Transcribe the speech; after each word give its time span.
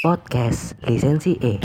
Podcast 0.00 0.80
Lisensi 0.88 1.36
E. 1.44 1.60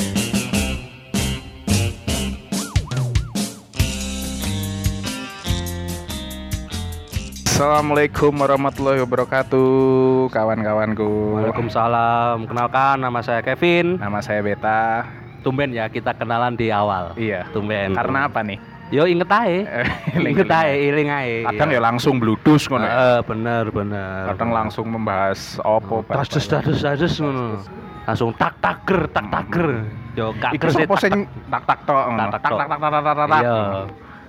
Assalamualaikum 7.48 8.36
warahmatullahi 8.36 9.00
wabarakatuh 9.08 10.28
Kawan-kawanku 10.36 11.40
Waalaikumsalam. 11.40 12.44
Kenalkan 12.52 13.00
nama 13.00 13.24
saya 13.24 13.40
Kevin. 13.40 14.04
Nama 14.04 14.20
saya 14.20 14.44
Beta 14.44 15.08
Tumben 15.40 15.72
ya 15.72 15.88
kita 15.88 16.12
kenalan 16.12 16.60
di 16.60 16.76
awal. 16.76 17.16
Iya 17.16 17.48
Tumben. 17.56 17.96
Karena 17.96 18.28
apa 18.28 18.44
nih? 18.44 18.60
yo 18.92 19.08
inget 19.08 19.32
ae. 19.32 19.64
Eh, 19.64 19.88
Inget 20.36 20.52
ae, 20.52 20.92
iling 20.92 21.08
ae. 21.08 21.48
Kadang 21.56 21.72
ya 21.72 21.80
langsung 21.80 22.20
bludus 22.20 22.68
ngono 22.68 22.84
ya. 22.84 22.92
Heeh, 22.92 23.20
bener 23.32 23.72
bener. 23.72 24.36
Kadang 24.36 24.52
langsung 24.52 24.92
membahas 24.92 25.56
opo 25.64 26.04
tas 26.04 26.28
tas 26.28 26.44
tas 26.52 27.16
ngono. 27.24 27.64
Langsung 28.06 28.32
tak 28.38 28.54
taker 28.62 29.10
tak 29.10 29.26
taker. 29.34 29.70
Yo 30.14 30.32
kaker 30.38 30.70
sapa 30.70 30.96
sing 31.02 31.26
tak 31.50 31.62
tak 31.66 31.80
tok. 31.90 32.06
Tak, 32.14 32.28
tak, 32.38 32.42
Tak 32.42 32.52
tak 32.54 32.68
tak 32.70 32.80
tak 32.80 32.92
tak 32.94 33.16
tak 33.18 33.28
tak. 33.28 33.42
Iya. 33.42 33.58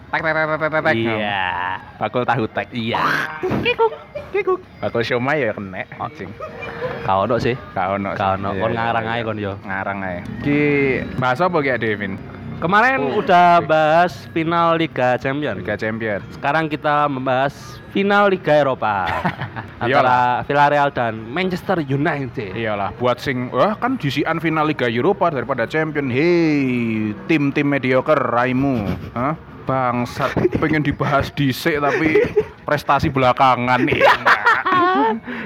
Tak 0.07 0.21
tak 0.23 0.33
tak 0.33 0.47
tak 0.47 0.57
tak 0.57 0.71
tak, 0.71 0.83
tak. 0.83 0.95
Iya. 0.97 1.45
Bakul 2.01 2.23
tahu 2.25 2.45
tek. 2.49 2.67
Iya. 2.73 3.03
Bakul 4.81 5.03
siomay 5.05 5.45
ya 5.45 5.53
kena. 5.53 5.83
Anjing. 6.01 6.31
Kau 7.05 7.29
ono 7.29 7.37
sih. 7.37 7.55
Kau 7.77 8.01
ono. 8.01 8.11
sih. 8.15 8.21
Kau 8.21 8.33
ono. 8.39 8.51
Iya, 8.55 8.63
Kon 8.63 8.71
iya, 8.73 8.79
ngarang 8.81 9.07
iya. 9.07 9.15
ae 9.15 9.21
kon 9.27 9.39
yo. 9.39 9.53
Ngarang 9.67 9.99
ae. 10.03 10.19
Ki 10.41 10.59
bahas 11.21 11.41
apa 11.45 11.57
ki 11.61 11.77
Devin? 11.77 12.13
Kemarin 12.57 13.13
Oh, 13.13 13.21
udah 13.21 13.61
bahas 13.61 14.25
final 14.33 14.81
Liga 14.81 15.21
Champions. 15.21 15.61
Liga 15.61 15.77
Champion. 15.77 16.25
Sekarang 16.33 16.73
kita 16.73 17.05
membahas 17.05 17.53
final 17.93 18.33
Liga 18.33 18.57
Eropa 18.57 19.05
antara 19.85 20.41
Villarreal 20.49 20.89
dan 20.89 21.21
Manchester 21.21 21.85
United. 21.85 22.57
Iyalah, 22.57 22.97
buat 22.97 23.21
sing 23.21 23.53
wah 23.53 23.77
kan 23.77 24.01
disian 24.01 24.41
final 24.41 24.73
Liga 24.73 24.89
Eropa 24.89 25.29
daripada 25.29 25.69
Champion. 25.69 26.09
Hei, 26.09 27.13
tim-tim 27.29 27.69
mediocre 27.69 28.17
raimu. 28.17 28.89
Hah? 29.13 29.37
Bangsat, 29.69 30.33
pengen 30.57 30.81
dibahas 30.81 31.29
dhisik 31.35 31.77
tapi 31.77 32.25
prestasi 32.67 33.13
belakangan 33.13 33.85
nih. 33.85 34.01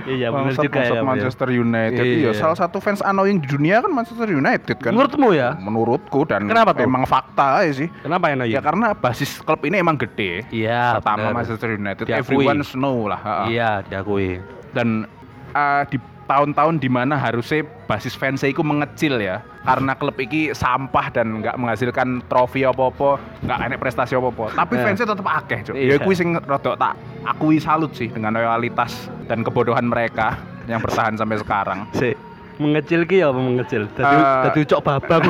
Iya 0.07 0.29
benar 0.29 0.53
juga 0.53 0.69
bangsat 0.71 0.87
ya. 0.87 0.93
Bro. 0.97 1.09
Manchester 1.09 1.49
United. 1.51 2.05
Iya. 2.05 2.17
Iya, 2.21 2.31
salah 2.33 2.57
satu 2.57 2.79
fans 2.79 3.01
annoying 3.01 3.39
di 3.39 3.49
dunia 3.49 3.81
kan 3.81 3.91
Manchester 3.91 4.29
United 4.29 4.77
kan. 4.77 4.93
Menurutmu 4.93 5.29
ya? 5.31 5.55
Menurutku 5.57 6.25
dan 6.25 6.47
Kenapa 6.47 6.73
tuh? 6.73 6.85
emang 6.85 7.05
fakta 7.05 7.61
aja 7.61 7.73
sih. 7.77 7.89
Kenapa 8.01 8.29
ya? 8.29 8.45
Ya 8.45 8.61
karena 8.61 8.93
basis 8.93 9.39
klub 9.39 9.61
ini 9.63 9.77
emang 9.77 9.95
gede. 9.95 10.45
Iya. 10.49 10.99
Pertama 10.99 11.29
bener. 11.29 11.37
Manchester 11.37 11.69
United, 11.73 12.05
Diakui. 12.05 12.21
everyone 12.21 12.61
know 12.73 13.07
lah. 13.07 13.21
Iya 13.47 13.83
diakui. 13.83 14.41
dan 14.71 15.03
uh, 15.51 15.83
di 15.91 15.99
tahun-tahun 16.25 16.79
di 16.79 16.87
mana 16.87 17.19
harusnya 17.19 17.67
basis 17.91 18.15
fans 18.15 18.47
itu 18.47 18.63
mengecil 18.63 19.19
ya 19.19 19.43
karena 19.67 19.99
klub 19.99 20.15
ini 20.15 20.55
sampah 20.55 21.11
dan 21.11 21.43
nggak 21.43 21.59
menghasilkan 21.59 22.23
trofi 22.31 22.63
apa-apa 22.63 23.19
nggak 23.43 23.59
enak 23.67 23.79
prestasi 23.83 24.15
apa-apa 24.15 24.55
tapi 24.55 24.79
Eh. 24.79 24.83
fansnya 24.87 25.11
tetap 25.11 25.27
akeh 25.27 25.59
cuk 25.67 25.75
Iya. 25.75 25.91
ya 25.91 25.97
kuwi 25.99 26.15
sing 26.15 26.39
rada 26.39 26.79
tak 26.79 26.95
akui 27.27 27.59
salut 27.59 27.91
sih 27.93 28.07
dengan 28.07 28.31
loyalitas 28.31 29.11
dan 29.31 29.47
kebodohan 29.47 29.87
mereka 29.87 30.35
yang 30.67 30.83
bertahan 30.83 31.15
sampai 31.15 31.39
sekarang 31.39 31.87
Si 31.95 32.11
mengecil 32.61 33.09
ki 33.09 33.17
ya 33.17 33.33
apa 33.33 33.41
mengecil? 33.41 33.89
Dadi 33.89 34.05
Eh. 34.13 34.43
dadi 34.45 34.61
cok 34.69 34.81
babang. 34.85 35.23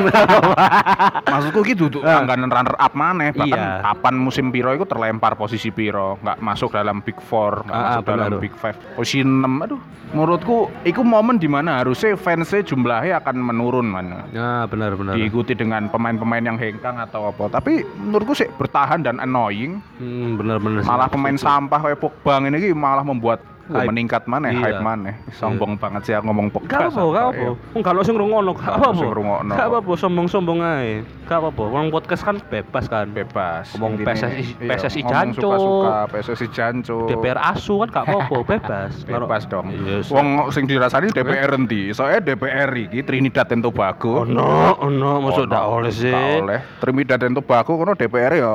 maksudku 1.30 1.60
gitu 1.62 1.86
tuh 1.88 2.00
Eh. 2.00 2.10
langganan 2.10 2.48
runner 2.48 2.74
up 2.74 2.92
maneh 2.92 3.30
bahkan 3.30 3.54
Iya. 3.54 3.84
kapan 3.84 4.14
musim 4.16 4.50
piro 4.50 4.72
itu 4.72 4.82
terlempar 4.82 5.34
posisi 5.34 5.70
piro 5.70 6.18
nggak 6.18 6.40
masuk 6.40 6.74
dalam 6.74 6.98
big 6.98 7.14
four 7.20 7.62
nggak 7.62 7.70
Ah, 7.72 7.82
masuk 7.94 8.04
dalam 8.04 8.30
big 8.38 8.50
five 8.52 8.74
posisi 8.92 9.22
6 9.22 9.62
aduh 9.62 9.78
menurutku 10.10 10.56
itu 10.82 11.00
momen 11.00 11.38
di 11.38 11.46
mana 11.46 11.78
harusnya 11.78 12.18
fansnya 12.18 12.66
jumlahnya 12.66 13.22
akan 13.22 13.36
menurun 13.38 13.86
man 13.86 14.26
Ya 14.34 14.66
benar 14.66 14.98
benar. 14.98 15.14
diikuti 15.14 15.54
dengan 15.54 15.86
pemain-pemain 15.86 16.42
yang 16.42 16.58
hengkang 16.58 16.98
atau 16.98 17.30
apa 17.30 17.46
tapi 17.52 17.86
menurutku 17.96 18.34
sih 18.34 18.50
bertahan 18.50 19.06
dan 19.06 19.22
annoying 19.22 19.78
Hmm, 19.98 20.34
benar 20.34 20.58
benar. 20.58 20.82
malah 20.82 21.06
pemain 21.06 21.38
sampah 21.38 21.78
kayak 21.80 22.00
Pogba 22.00 22.42
ini 22.42 22.74
malah 22.74 23.06
membuat 23.06 23.38
Hype. 23.72 23.88
meningkat 23.88 24.22
mana 24.24 24.46
Iya. 24.48 24.60
hype 24.60 24.80
mana 24.80 25.10
sombong 25.30 25.74
banget 25.74 26.02
sih 26.02 26.12
aku 26.12 26.26
ngomong 26.26 26.50
Pogba 26.50 26.68
Gak 26.68 26.82
apa, 26.88 27.00
gak 27.04 27.24
apa. 27.24 27.34
iya. 27.36 27.50
Enggak 27.72 27.92
lo 27.92 28.00
sing 28.00 28.14
ngrungokno, 28.14 28.52
gak 28.52 28.62
Gak 28.62 28.74
apa. 28.76 29.02
Gak 29.48 29.66
apa, 29.72 29.92
sombong-sombong 29.94 30.58
ae. 30.60 30.92
Gak 31.24 31.38
apa, 31.40 31.62
Wong 31.62 31.86
podcast 31.88 32.22
kan 32.22 32.36
bebas 32.44 32.84
kan. 32.84 33.06
bebas 33.08 33.70
Ngomong 33.72 34.02
PSSI 34.02 34.42
iya, 34.58 34.68
PSSI 34.68 35.00
Janco. 35.02 35.40
suka-suka 35.40 35.96
PSSI 36.10 36.46
Janco 36.50 36.98
DPR 37.06 37.38
asu 37.38 37.74
kan 37.78 37.88
gak 37.92 38.04
apa-apa, 38.04 38.36
bebas. 38.52 38.92
bebas 39.02 39.42
dong 39.46 39.66
wong 40.06 40.26
sing 40.50 40.64
dirasani 40.64 41.08
DPR 41.08 41.54
endi 41.54 41.90
soalnya 41.90 42.18
DPR 42.24 42.66
iki 42.80 43.00
Trinidad 43.00 43.46
dan 43.46 43.60
Tobago 43.60 44.22
Ono, 44.22 44.74
ono, 44.76 45.10
masuk 45.20 45.44
Ono, 45.44 45.48
ndak 45.48 45.64
oleh 45.64 45.92
sih. 45.92 46.10
oleh 46.12 46.58
Trinidad 46.78 47.16
dan 47.16 47.32
Tobago 47.32 47.72
kono 47.74 47.94
DPR 47.94 48.34
ya 48.34 48.54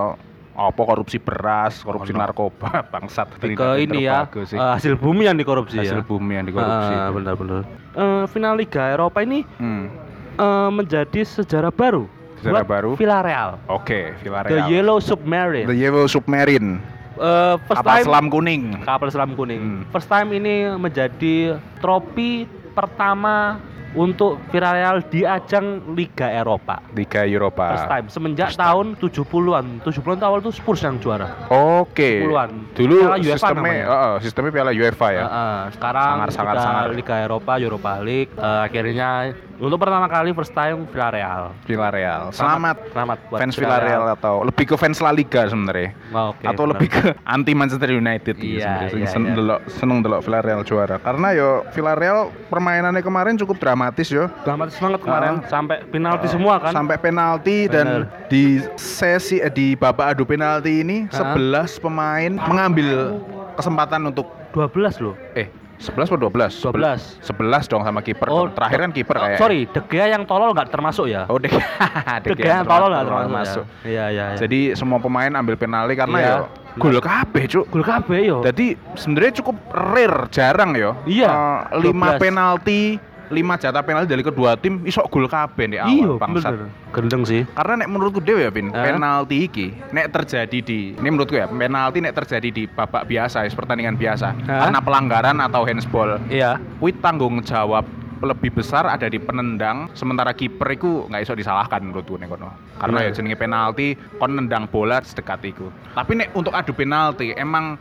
apa 0.55 0.81
korupsi 0.81 1.19
beras 1.19 1.83
korupsi 1.83 2.09
Ono. 2.09 2.19
narkoba 2.21 2.79
bangsat 2.91 3.27
ke 3.35 3.51
ini 3.77 4.07
ya, 4.07 4.23
sih. 4.41 4.55
eh, 4.55 4.71
hasil 4.71 4.95
bumi 4.95 5.27
yang 5.27 5.35
dikorupsi 5.35 5.75
hasil 5.75 5.99
ya. 5.99 6.03
bumi 6.03 6.31
yang 6.33 6.47
dikorupsi 6.47 6.93
Ah, 6.93 7.11
benar-benar. 7.11 7.61
Eh, 7.91 8.23
final 8.25 8.55
Liga 8.55 8.88
Eropa 8.88 9.19
ini 9.19 9.43
Hmm. 9.55 9.91
eh, 10.33 10.69
menjadi 10.71 11.21
sejarah 11.21 11.69
baru. 11.69 12.07
Sejarah 12.39 12.53
buat 12.57 12.67
baru? 12.67 12.91
Villarreal. 12.95 13.59
oke 13.67 14.16
The 14.16 14.23
Villarreal 14.23 14.67
Yellow 14.69 14.99
Submarine. 14.99 15.67
The 15.67 15.75
Yellow 15.75 16.07
Submarine 16.07 16.79
Eh, 17.16 17.55
first 17.63 17.79
kapal 17.79 17.91
time 17.93 18.05
selam 18.05 18.25
kuning 18.27 18.63
kapal 18.83 19.07
selam 19.07 19.31
kuning. 19.33 19.59
Hmm. 19.59 19.81
First 19.89 20.07
time 20.07 20.31
ini 20.31 20.67
menjadi 20.73 21.55
trofi 21.79 22.43
pertama 22.72 23.55
untuk 23.95 24.38
Villarreal 24.47 25.01
di 25.06 25.23
ajang 25.23 25.66
Liga 25.91 26.28
Eropa. 26.29 26.83
Liga 26.91 27.23
Eropa 27.23 27.73
First 27.73 27.88
time 27.89 28.06
semenjak 28.07 28.47
First 28.50 28.59
time. 28.59 28.67
tahun 28.67 28.85
70-an. 29.00 29.66
70-an 29.81 30.19
awal 30.22 30.39
tuh 30.39 30.51
Spurs 30.51 30.79
yang 30.79 31.00
juara. 31.00 31.47
Oke. 31.47 32.22
10-an. 32.22 32.51
Dulu 32.72 32.95
Piala 33.01 33.17
UEFA 33.17 33.34
sistemnya, 33.39 33.75
oh, 33.81 33.95
oh, 33.95 34.16
sistemnya 34.19 34.51
Piala 34.51 34.72
UEFA 34.72 35.07
ya. 35.09 35.23
Heeh, 35.23 35.59
sekarang 35.73 36.09
Sangar, 36.11 36.29
sangar, 36.29 36.53
sudah 36.53 36.63
sangar. 36.63 36.85
Liga 36.91 37.16
Eropa, 37.17 37.51
Europa 37.55 37.91
League. 38.00 38.31
Eh, 38.31 38.59
akhirnya 38.61 39.09
untuk 39.55 39.79
pertama 39.79 40.05
kali 40.05 40.29
first 40.31 40.51
time 40.51 40.84
Villarreal. 40.85 41.55
Villarreal. 41.63 42.22
Selamat 42.29 42.75
Selamat 42.91 43.17
buat 43.25 43.39
fans 43.39 43.55
Villarreal 43.55 44.03
atau 44.11 44.44
lebih 44.44 44.66
ke 44.66 44.75
fans 44.75 45.00
La 45.00 45.09
Liga 45.09 45.47
sebenarnya. 45.47 45.95
Oh, 46.11 46.35
oke, 46.35 46.44
atau 46.44 46.63
benar. 46.63 46.72
lebih 46.75 46.88
ke 46.91 47.03
anti 47.23 47.53
Manchester 47.55 47.89
United 47.89 48.35
Iya, 48.35 48.59
sebenarnya. 48.59 48.91
iya, 48.94 49.07
Sen- 49.07 49.23
iya. 49.25 49.34
delok- 49.34 49.63
seneng 49.72 50.03
delok 50.03 50.22
Villarreal 50.22 50.61
juara. 50.61 51.00
Karena 51.00 51.31
yo 51.31 51.50
Villarreal 51.72 52.19
permainannya 52.45 53.00
kemarin 53.00 53.35
cukup 53.38 53.55
dramatis 53.85 54.09
yo. 54.09 54.25
dramatis 54.41 54.75
banget 54.75 55.00
kemarin 55.00 55.34
Ah. 55.35 55.46
sampai 55.47 55.78
penalti 55.85 56.25
semua 56.28 56.57
kan. 56.57 56.73
Sampai 56.73 56.97
penalti 56.97 57.69
dan 57.69 57.88
di 58.25 58.57
sesi 58.75 59.38
eh, 59.38 59.47
di 59.47 59.78
babak 59.78 60.12
adu 60.12 60.25
penalti 60.25 60.81
ini 60.81 61.06
Ah. 61.07 61.38
11 61.38 61.78
pemain 61.78 62.31
mengambil 62.34 63.22
kesempatan 63.53 64.01
untuk 64.06 64.25
12 64.51 64.97
loh. 65.00 65.13
eh 65.34 65.46
11 65.78 66.07
atau 66.07 66.18
12? 66.23 66.56
12. 66.63 67.19
11 67.22 67.68
dong 67.68 67.84
sama 67.84 68.00
kiper. 68.00 68.25
Oh, 68.25 68.47
Terakhir 68.47 68.79
kan 68.79 68.91
kiper 68.91 69.12
Oh, 69.13 69.22
kayak. 69.22 69.38
sorry, 69.38 69.59
De 69.68 69.81
Gea 69.85 70.07
yang 70.09 70.23
tolol 70.23 70.50
nggak 70.50 70.72
termasuk 70.72 71.06
ya? 71.06 71.28
Oh, 71.28 71.35
De 71.35 71.52
De 72.25 72.34
Gea 72.34 72.63
yang 72.63 72.66
tolol 72.66 72.90
nggak 72.90 73.06
termasuk. 73.06 73.63
ya? 73.84 73.85
Iya, 73.85 74.06
iya, 74.09 74.25
iya. 74.31 74.38
Jadi 74.40 74.59
semua 74.73 74.97
pemain 74.97 75.29
ambil 75.29 75.53
penalti 75.53 75.94
karena 75.94 76.17
Iya. 76.17 76.31
ya 76.31 76.38
gol 76.75 76.96
kabeh, 76.97 77.44
Cuk. 77.46 77.66
gol 77.69 77.84
kabeh 77.84 78.19
yo. 78.25 78.40
Jadi 78.41 78.75
sebenarnya 78.96 79.34
cukup 79.35 79.56
rare, 79.69 80.28
jarang 80.28 80.72
ya. 80.73 80.91
Iya, 81.06 81.31
Eh, 81.69 81.79
lima 81.81 82.16
12. 82.16 82.19
penalti, 82.22 82.81
lima 83.30 83.56
jatah 83.56 83.81
penalti 83.81 84.08
dari 84.08 84.22
kedua 84.22 84.53
tim 84.56 84.81
isok 84.81 85.06
gol 85.08 85.25
kabeh 85.25 85.66
di 85.68 85.78
Iya, 85.78 85.86
awal 86.08 86.18
bangsat. 86.18 86.53
Gendeng 86.91 87.24
sih. 87.24 87.44
Karena 87.52 87.84
nek 87.84 87.90
menurutku 87.90 88.19
dewe 88.19 88.44
ya, 88.44 88.52
Pin, 88.52 88.72
Hah? 88.72 88.86
penalti 88.86 89.44
iki 89.44 89.68
nek 89.91 90.09
terjadi 90.09 90.58
di 90.59 90.80
ini 90.94 91.08
menurutku 91.08 91.35
ya, 91.35 91.46
penalti 91.46 92.00
nek 92.00 92.16
terjadi 92.16 92.50
di 92.50 92.64
babak 92.66 93.03
biasa, 93.03 93.44
ya, 93.44 93.52
pertandingan 93.52 93.96
biasa. 93.96 94.31
Hah? 94.46 94.59
Karena 94.68 94.80
pelanggaran 94.80 95.38
atau 95.40 95.62
handsball, 95.64 96.22
Iya. 96.28 96.62
kuwi 96.80 96.96
tanggung 96.96 97.41
jawab 97.41 97.84
lebih 98.18 98.52
besar 98.53 98.86
ada 98.86 99.06
di 99.06 99.18
penendang 99.18 99.91
sementara 99.91 100.32
kiper 100.32 100.67
itu 100.72 101.06
nggak 101.06 101.22
iso 101.22 101.34
disalahkan 101.34 101.79
menurutku 101.79 102.16
nek 102.16 102.28
kono 102.28 102.50
karena 102.76 102.97
Bener. 103.00 103.08
ya 103.08 103.16
jenenge 103.16 103.35
penalti 103.35 103.88
kon 104.16 104.32
nendang 104.32 104.66
bola 104.66 105.00
sedekat 105.00 105.44
itu 105.46 105.67
tapi 105.91 106.16
nek 106.16 106.32
untuk 106.32 106.52
adu 106.52 106.72
penalti 106.72 107.32
emang 107.32 107.76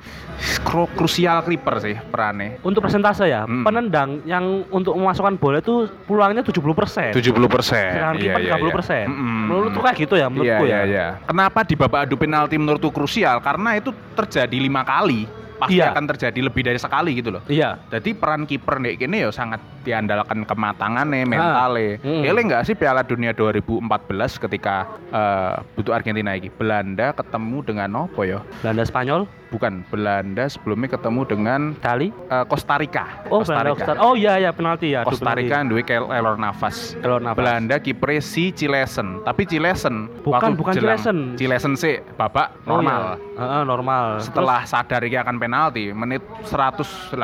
kru- 0.62 0.90
krusial 0.92 1.42
kiper 1.42 1.76
sih 1.78 1.96
perannya 2.04 2.58
Untuk 2.60 2.80
persentase 2.80 3.26
ya, 3.26 3.44
Hmm. 3.44 3.62
penendang 3.62 4.24
yang 4.24 4.64
untuk 4.68 4.94
memasukkan 4.94 5.36
bola 5.36 5.58
itu 5.58 5.86
peluangnya 6.04 6.40
70%. 6.40 7.12
70 7.12 7.46
persen 7.46 7.90
Sedangkan 7.92 8.16
kiper 8.16 8.40
30%. 8.40 9.06
Menurutku 9.10 9.80
kayak 9.80 9.96
gitu 9.98 10.14
ya, 10.14 10.26
menurutku 10.28 10.64
iya, 10.64 10.80
ya. 10.80 10.80
iya, 10.80 10.80
iya. 10.86 11.06
Kenapa 11.22 11.60
di 11.62 11.74
babak 11.74 12.06
adu 12.06 12.16
penalti 12.16 12.56
menurutku 12.56 12.90
krusial? 12.90 13.38
Karena 13.38 13.74
itu 13.74 13.90
terjadi 14.14 14.54
lima 14.54 14.82
kali. 14.82 15.43
Pasti 15.64 15.80
Iya. 15.80 15.96
akan 15.96 16.04
terjadi 16.12 16.40
lebih 16.44 16.62
dari 16.62 16.76
sekali 16.76 17.10
gitu 17.16 17.32
loh. 17.32 17.42
Iya. 17.48 17.80
Jadi 17.88 18.12
peran 18.12 18.44
kiper 18.44 18.76
nih 18.84 19.00
ini 19.00 19.24
ya 19.24 19.30
sangat 19.32 19.60
diandalkan 19.80 20.44
kematangannya, 20.44 21.24
mentalnya. 21.24 22.00
Hmm. 22.04 22.22
Ele 22.24 22.40
nggak 22.44 22.62
sih 22.68 22.74
Piala 22.76 23.00
Dunia 23.04 23.32
2014 23.32 24.36
ketika 24.36 24.88
eh 25.08 25.54
butuh 25.76 25.96
Argentina 25.96 26.36
ini 26.36 26.52
Belanda 26.52 27.16
ketemu 27.16 27.58
dengan 27.64 27.88
apa 28.04 28.20
ya? 28.24 28.38
Belanda 28.60 28.84
Spanyol. 28.84 29.24
Bukan 29.54 29.86
Belanda 29.86 30.44
sebelumnya 30.46 30.90
ketemu 30.90 31.20
dengan 31.24 31.60
Itali 31.72 32.10
eh, 32.10 32.44
Costa 32.44 32.74
Rica. 32.74 33.22
oh 33.28 33.40
Costa 33.40 33.54
Belanda 33.54 33.70
Rica. 33.70 33.84
Costa- 33.86 34.02
oh 34.02 34.14
iya 34.14 34.34
ya 34.36 34.50
penalti 34.50 34.90
ya 34.90 35.06
Costa 35.06 35.30
Rica 35.32 35.62
duwe 35.62 35.82
Keylor 35.82 36.34
Navas. 36.34 36.98
Keylor 36.98 37.22
Navas. 37.22 37.38
Belanda 37.38 37.76
kiper 37.78 38.18
si 38.18 38.50
Cilesen, 38.50 39.22
tapi 39.22 39.46
Cilesen 39.46 40.10
Bukan, 40.20 40.34
waktu 40.34 40.52
bukan 40.54 40.72
jelang- 40.74 40.98
Cilesen. 40.98 41.18
Cilesen 41.38 41.72
sih 41.74 42.02
babak 42.14 42.58
Oh, 42.66 42.76
normal. 42.76 43.14
iya. 43.14 43.32
Heeh, 43.34 43.62
normal 43.64 44.04
Setelah 44.18 44.62
sadar 44.64 45.02
iki 45.02 45.14
akan 45.14 45.36
penalti, 45.36 45.90
menit 45.90 46.22
118 46.44 47.14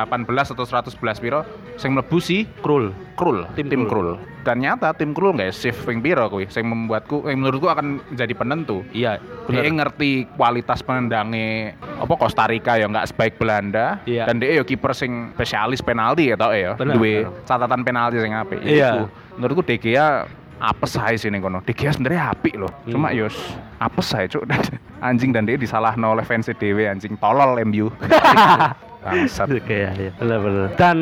atau 0.48 0.64
111 0.64 0.90
piro 1.18 1.42
sing 1.74 1.90
mlebu 1.90 2.18
si 2.18 2.44
Terus 2.44 2.60
Krul 2.60 2.86
Krul, 3.20 3.44
Tim 3.52 3.68
tim, 3.68 3.84
Krul. 3.84 4.16
Krul. 4.16 4.40
Dan 4.40 4.56
nyata 4.58 4.96
tim 4.96 5.12
Krul 5.12 5.36
nggak 5.36 5.52
shift 5.52 5.84
ping 5.84 6.00
piro 6.00 6.24
kuwi, 6.26 6.48
sing 6.48 6.64
membuatku 6.64 7.28
yang 7.28 7.38
menurutku 7.38 7.68
akan 7.68 8.00
menjadi 8.08 8.32
penentu. 8.32 8.80
iya 8.90 9.20
Dia 9.44 9.68
ngerti 9.68 10.24
kualitas 10.32 10.80
penendangnya 10.80 11.76
apa 12.00 12.14
Costa 12.16 12.48
Rica 12.48 12.74
ya 12.74 12.88
nggak 12.88 13.06
sebaik 13.06 13.36
Belanda 13.36 14.00
Iya. 14.02 14.24
dan 14.24 14.40
dia 14.40 14.56
ya 14.56 14.64
kiper 14.64 14.90
sing 14.90 15.36
spesialis 15.36 15.78
penalti 15.78 16.32
ya 16.32 16.36
tau 16.36 16.50
ya 16.50 16.72
duwe 16.74 17.28
bener. 17.28 17.44
catatan 17.44 17.80
penalti 17.82 18.16
sing 18.16 18.32
apik 18.32 18.58
Iya. 18.62 18.88
Iku, 18.90 19.04
menurutku 19.36 19.62
De 19.62 19.76
Gea 19.76 20.24
apes 20.56 20.92
ae 20.96 21.16
sini 21.16 21.36
kono 21.38 21.60
De 21.60 21.72
Gea 21.72 21.92
sebenarnya 21.92 22.32
apik 22.32 22.56
loh 22.56 22.72
Hmm. 22.84 22.92
cuma 22.92 23.12
yos 23.12 23.36
apes 23.76 24.08
ae 24.12 24.24
cuk 24.24 24.48
anjing 25.04 25.28
dan 25.30 25.44
dia 25.44 25.56
disalahno 25.56 26.12
oleh 26.12 26.24
fans 26.24 26.48
dewe 26.54 26.84
anjing 26.84 27.16
tolol 27.16 27.60
MU 27.62 27.92
bangsat 29.00 29.48
Oke 29.50 29.76
ya, 29.80 29.90
ya. 29.92 30.12
benar-benar. 30.14 30.76
Dan 30.76 30.96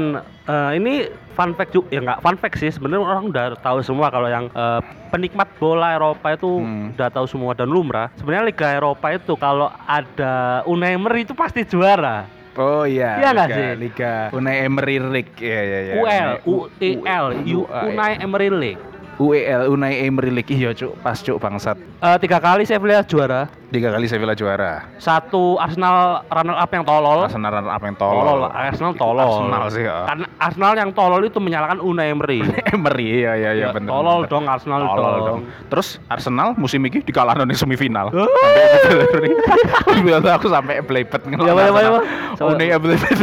eh, 0.46 0.70
ini 0.74 0.94
fun 1.38 1.54
fact 1.54 1.70
juga, 1.70 1.86
ya 1.88 2.00
nggak 2.02 2.18
fun 2.18 2.34
fact 2.34 2.56
sih. 2.58 2.66
Sebenarnya 2.68 2.98
orang 3.00 3.30
udah 3.30 3.44
tahu 3.56 3.78
semua 3.80 4.10
kalau 4.10 4.26
yang 4.26 4.50
eh, 4.50 4.80
penikmat 5.08 5.46
bola 5.56 5.94
Eropa 5.94 6.34
itu 6.34 6.50
Hmm. 6.50 6.90
udah 6.92 7.08
tahu 7.08 7.26
semua 7.26 7.54
dan 7.54 7.70
lumrah. 7.70 8.10
Sebenarnya 8.18 8.44
Liga 8.44 8.68
Eropa 8.68 9.06
itu 9.08 9.32
kalau 9.34 9.70
ada 9.86 10.32
Unai 10.66 10.98
Emery 10.98 11.22
itu 11.22 11.32
pasti 11.32 11.62
juara. 11.62 12.26
Oh 12.58 12.82
iya, 12.82 13.22
Iya 13.22 13.28
nggak 13.30 13.46
Liga- 13.46 13.54
sih? 13.54 13.68
Liga 13.78 14.12
Unai 14.34 14.56
Emery 14.60 14.96
League, 14.98 15.34
iya 15.38 15.60
iya 15.62 15.78
iya. 15.80 15.94
UL, 15.94 16.30
U- 16.42 16.66
UEL, 16.74 17.24
U- 17.54 17.62
UAE. 17.62 17.86
Unai 17.86 18.12
Emery 18.18 18.50
League. 18.50 18.82
UEL 19.16 19.62
Unai 19.68 19.94
Emery 20.00 20.30
League, 20.32 20.46
iya 20.48 20.70
cuk, 20.70 20.94
pas 20.98 21.14
cuk 21.16 21.38
bangsat. 21.38 21.78
Eh, 21.78 22.16
tiga 22.18 22.38
kali 22.38 22.62
saya 22.62 22.78
lihat 22.78 23.06
juara. 23.06 23.46
Tiga 23.68 23.92
kali 23.92 24.08
Sevilla 24.08 24.32
juara. 24.32 24.88
Satu 24.96 25.60
Arsenal 25.60 26.24
runner 26.24 26.56
up 26.56 26.72
yang 26.72 26.88
tolol. 26.88 27.28
Arsenal 27.28 27.52
apa 27.60 27.84
yang 27.84 27.96
Tolol, 27.96 28.24
tolol? 28.24 28.48
Arsenal 28.48 28.92
tolol. 28.96 29.20
Arsenal 29.20 29.64
sih 29.68 29.84
ya. 29.84 30.08
Karena 30.08 30.26
Arsenal 30.38 30.72
yang 30.74 30.90
tolol 30.90 31.20
itu 31.20 31.36
menyalahkan 31.36 31.76
Unai 31.78 32.08
Emery. 32.08 32.40
Emery, 32.72 33.20
iya 33.20 33.36
iya 33.36 33.50
iya 33.52 33.66
Ya, 33.68 33.76
bener. 33.76 33.92
tolol 33.92 34.24
bener. 34.24 34.32
dong 34.32 34.44
Arsenal 34.48 34.80
Tolol 34.80 34.96
dong. 34.96 35.20
dong. 35.20 35.40
Terus 35.68 36.00
Arsenal 36.08 36.56
musim 36.56 36.80
ini 36.80 37.04
dikalahkan 37.04 37.44
di 37.44 37.52
semifinal. 37.52 38.08
Sampai 40.08 40.32
aku 40.32 40.48
sampai 40.48 40.80
belebet 40.80 41.20
Ya, 41.28 41.52
apa, 41.52 41.60
apa? 41.60 42.00
Coba. 42.34 42.48
Unai 42.54 42.72
belebet. 42.72 43.18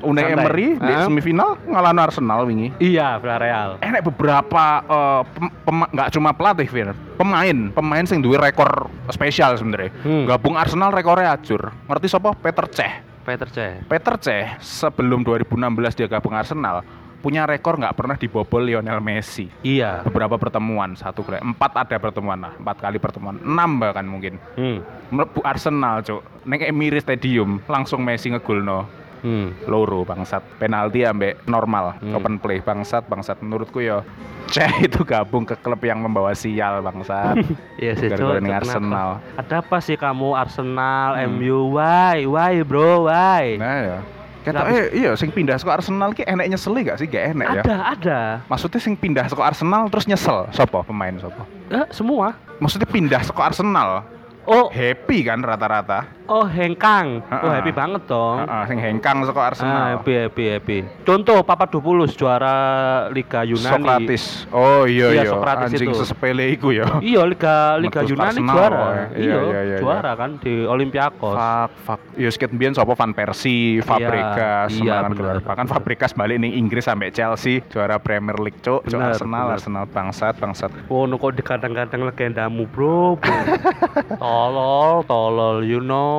Unai. 0.00 0.32
Emery 0.32 0.66
di 0.76 0.92
semifinal 1.02 1.60
ngalahkan 1.62 1.98
Arsenal 2.02 2.40
wingi. 2.44 2.72
Iya, 2.78 3.20
Villarreal. 3.20 3.76
enak 3.82 4.00
beberapa 4.02 4.64
eh, 4.80 5.22
pem- 5.28 5.52
pem- 5.60 5.90
nggak 5.92 6.08
cuma 6.10 6.32
pelatih 6.32 6.64
Fir 6.64 6.88
pemain 7.16 7.72
pemain 7.72 8.04
sing 8.04 8.20
duwe 8.20 8.36
rekor 8.36 8.92
spesial 9.26 9.58
sebenarnya. 9.58 9.90
Hmm. 10.06 10.22
gabung 10.22 10.54
Arsenal 10.54 10.94
rekornya 10.94 11.34
acur 11.34 11.74
ngerti 11.90 12.06
siapa 12.06 12.30
Peter 12.38 12.66
Cech. 12.70 12.94
Peter 13.26 13.48
Cech. 13.50 13.74
Peter 13.90 14.14
Cech 14.22 14.62
sebelum 14.62 15.26
2016 15.26 15.98
dia 15.98 16.06
gabung 16.06 16.38
Arsenal 16.38 16.86
punya 17.18 17.42
rekor 17.42 17.74
nggak 17.74 17.98
pernah 17.98 18.14
dibobol 18.14 18.62
Lionel 18.62 19.02
Messi. 19.02 19.50
Iya. 19.66 20.06
beberapa 20.06 20.38
pertemuan 20.38 20.94
satu 20.94 21.26
kali. 21.26 21.42
Empat 21.42 21.74
ada 21.74 21.98
pertemuan 21.98 22.38
lah 22.38 22.54
empat 22.54 22.78
kali 22.78 23.02
pertemuan. 23.02 23.42
Enam 23.42 23.82
bahkan 23.82 24.06
mungkin. 24.06 24.38
Hmm. 24.54 24.86
melebu 25.10 25.42
Arsenal 25.42 26.06
cuk. 26.06 26.22
Neng 26.46 26.62
Emirates 26.62 27.02
Stadium 27.02 27.58
langsung 27.66 28.06
Messi 28.06 28.30
ngegulno 28.30 28.86
Hmm. 29.18 29.56
loro 29.64 30.02
bangsat 30.02 30.42
penalti 30.56 31.02
ambek 31.02 31.44
normal 31.44 31.96
Hmm. 31.98 32.12
open 32.12 32.36
play 32.36 32.58
bangsat 32.58 33.04
bangsat 33.04 33.38
menurutku 33.38 33.78
ya 33.78 34.00
Ceh 34.46 34.70
itu 34.86 35.02
gabung 35.02 35.42
ke 35.42 35.54
klub 35.54 35.80
yang 35.80 35.98
membawa 35.98 36.30
sial 36.30 36.78
bangsat 36.78 37.34
Iya 37.82 37.92
sih, 37.94 38.08
Cuk. 38.08 38.38
ning 38.38 38.48
Kenapa? 38.48 38.62
Arsenal. 38.62 39.08
Ada 39.34 39.54
apa 39.58 39.76
sih 39.78 39.96
kamu 39.96 40.28
Arsenal, 40.32 41.16
Hmm. 41.16 41.36
MU, 41.36 41.72
why, 41.72 42.22
why 42.24 42.60
bro, 42.60 43.04
why? 43.04 43.56
nah 43.56 43.78
ya 43.80 43.98
Kata 44.42 44.62
eh 44.68 44.94
iya 44.94 45.10
sing 45.12 45.28
pindah 45.28 45.56
ke 45.56 45.66
Arsenal 45.66 46.10
ki 46.10 46.22
enek 46.22 46.46
nyesel 46.46 46.70
gak 46.78 46.96
sih 46.96 47.04
gak 47.04 47.34
enek 47.34 47.48
ya 47.50 47.62
ada, 47.62 47.76
ada. 47.90 48.20
maksudnya 48.46 48.78
sing 48.78 48.94
pindah 48.94 49.26
ke 49.26 49.34
Arsenal 49.36 49.90
terus 49.90 50.06
nyesel 50.06 50.46
sopo 50.50 50.80
pemain 50.82 51.10
sopo 51.16 51.42
Eh, 51.66 51.82
semua. 51.90 52.38
maksudnya 52.56 52.86
pindah 52.86 53.20
ke 53.20 53.34
Arsenal 53.36 54.06
Oh, 54.46 54.70
happy 54.70 55.26
kan 55.26 55.42
rata-rata 55.42 56.06
oh 56.26 56.46
Hengkang. 56.46 57.22
Oh, 57.26 57.38
Ha-ha. 57.38 57.58
happy 57.58 57.72
banget 57.72 58.02
dong. 58.06 58.38
Heeh, 58.42 58.62
sing 58.66 58.78
hengkang 58.78 59.22
Ah, 59.22 59.46
Arsenal 59.46 59.82
happy, 59.98 60.12
happy, 60.16 60.44
happy. 60.50 60.78
Contoh 61.02 61.42
Papadopoulos 61.42 62.14
juara 62.14 62.56
Liga 63.10 63.42
Yunani. 63.42 63.70
Sokratis 63.78 64.24
oh 64.50 64.82
iya 64.86 65.12
Iya, 65.12 65.22
iya 65.22 65.30
Sokratis 65.30 65.70
anjing 65.72 65.90
itu. 65.92 65.98
sesepele 65.98 66.44
iku 66.50 66.72
ya 66.72 66.98
Iya, 66.98 67.22
Liga 67.26 67.76
Liga 67.78 68.00
Metus 68.02 68.10
Yunani 68.10 68.28
Arsenal, 68.32 68.54
juara. 68.56 68.76
oh, 68.78 68.90
iya, 68.90 69.02
Iya, 69.14 69.16
iya, 69.16 69.40
iya, 69.40 69.60
iya. 69.62 69.78
juara 69.78 70.12
kan 70.16 70.30
di 70.40 70.54
Olympiakos. 70.64 71.36
Fuck, 71.36 71.70
fuck. 71.86 72.00
Ya 72.16 72.28
skate 72.32 72.54
mbiyen 72.54 72.72
sapa 72.72 72.96
Van 72.96 73.12
Persie, 73.12 73.84
Fabregas, 73.84 74.72
iya, 74.72 75.04
semangat 75.04 75.10
bener. 75.14 75.36
Bahkan 75.44 75.66
Fabregas 75.68 76.10
balik 76.12 76.40
ning 76.40 76.52
Inggris 76.54 76.84
sampai 76.84 77.12
Chelsea, 77.12 77.60
juara 77.68 78.00
Premier 78.00 78.40
League, 78.40 78.58
cuk. 78.64 78.82
Cuk 78.82 78.98
Arsenal, 78.98 79.52
bener. 79.52 79.56
Arsenal 79.60 79.84
bangsat, 79.86 80.34
bangsat. 80.40 80.70
Oh, 80.88 81.04
kok 81.06 81.32
dikadang-kadang 81.36 82.08
legendamu, 82.08 82.64
bro. 82.66 83.20
bro. 83.20 83.36
tolol, 84.22 85.04
tolol, 85.04 85.56
you 85.60 85.80
know. 85.80 86.15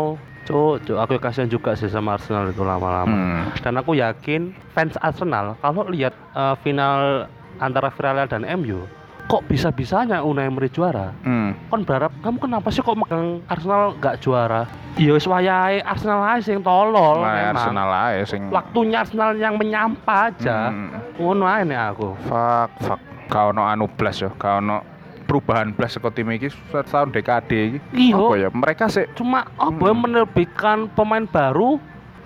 Cuk, 0.48 0.80
cuk, 0.88 0.96
aku 0.96 1.20
kasihan 1.20 1.52
juga 1.52 1.76
sih 1.76 1.92
sama 1.92 2.16
Arsenal 2.16 2.48
itu 2.48 2.64
lama-lama. 2.64 3.12
Hmm. 3.12 3.44
Dan 3.60 3.84
aku 3.84 4.00
yakin 4.00 4.56
fans 4.72 4.96
Arsenal 5.04 5.60
kalau 5.60 5.84
lihat 5.92 6.16
eh, 6.16 6.56
final 6.64 7.28
antara 7.60 7.92
Villarreal 7.92 8.32
dan 8.32 8.48
MU, 8.64 8.88
kok 9.28 9.44
bisa-bisanya 9.52 10.24
Unai 10.24 10.48
Emery 10.48 10.72
juara? 10.72 11.12
Hmm. 11.28 11.52
Kon 11.68 11.84
berharap 11.84 12.16
kamu 12.24 12.40
kenapa 12.40 12.72
sih 12.72 12.80
kok 12.80 12.96
megang 12.96 13.44
Arsenal 13.52 13.92
nggak 14.00 14.24
juara? 14.24 14.64
Iya, 14.96 15.20
wis 15.20 15.28
wayahe 15.28 15.84
Arsenal 15.84 16.24
aja 16.24 16.48
yang 16.48 16.64
tolol 16.64 17.22
Nah, 17.22 17.52
memang. 17.52 17.54
Arsenal 17.60 17.90
ae 17.92 18.18
sing 18.24 18.42
Waktunya 18.48 18.98
Arsenal 19.04 19.36
yang 19.36 19.60
menyampa 19.60 20.32
aja. 20.32 20.72
Hmm. 20.72 20.96
Ngono 21.20 21.44
ae 21.44 21.68
nek 21.68 21.80
aku. 21.92 22.16
Fuck, 22.24 22.70
fuck. 22.88 23.02
Kau 23.28 23.52
ono 23.52 23.68
anu 23.68 23.92
blas 23.92 24.24
yo, 24.24 24.32
kau 24.40 24.64
ono 24.64 24.80
perubahan 25.28 25.76
blas 25.76 25.94
saka 25.94 26.08
tim 26.10 26.32
iki 26.32 26.48
tahun 26.72 27.12
dekade 27.12 27.76
iki. 27.76 27.80
Iya. 27.92 28.16
Apa 28.16 28.36
ya? 28.40 28.50
Mereka 28.50 28.84
sih 28.88 29.06
Cuma 29.14 29.44
apa 29.54 29.86
Hmm. 29.92 30.00
menerbitkan 30.00 30.88
pemain 30.90 31.28
baru? 31.28 31.78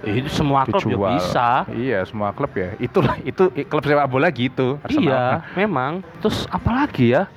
Itu 0.02 0.30
semua 0.34 0.66
klub 0.66 0.82
ya 0.82 0.98
bisa. 1.14 1.50
Iya, 1.70 2.02
semua 2.06 2.34
klub 2.34 2.50
ya. 2.54 2.74
Itulah 2.78 3.22
itu 3.22 3.50
klub 3.66 3.82
sepak 3.82 4.10
bola 4.10 4.30
gitu. 4.30 4.82
Arsenal. 4.82 5.06
Iya, 5.06 5.26
memang. 5.54 6.02
Terus 6.18 6.50
apa 6.50 6.74
lagi 6.74 7.14
ya? 7.14 7.30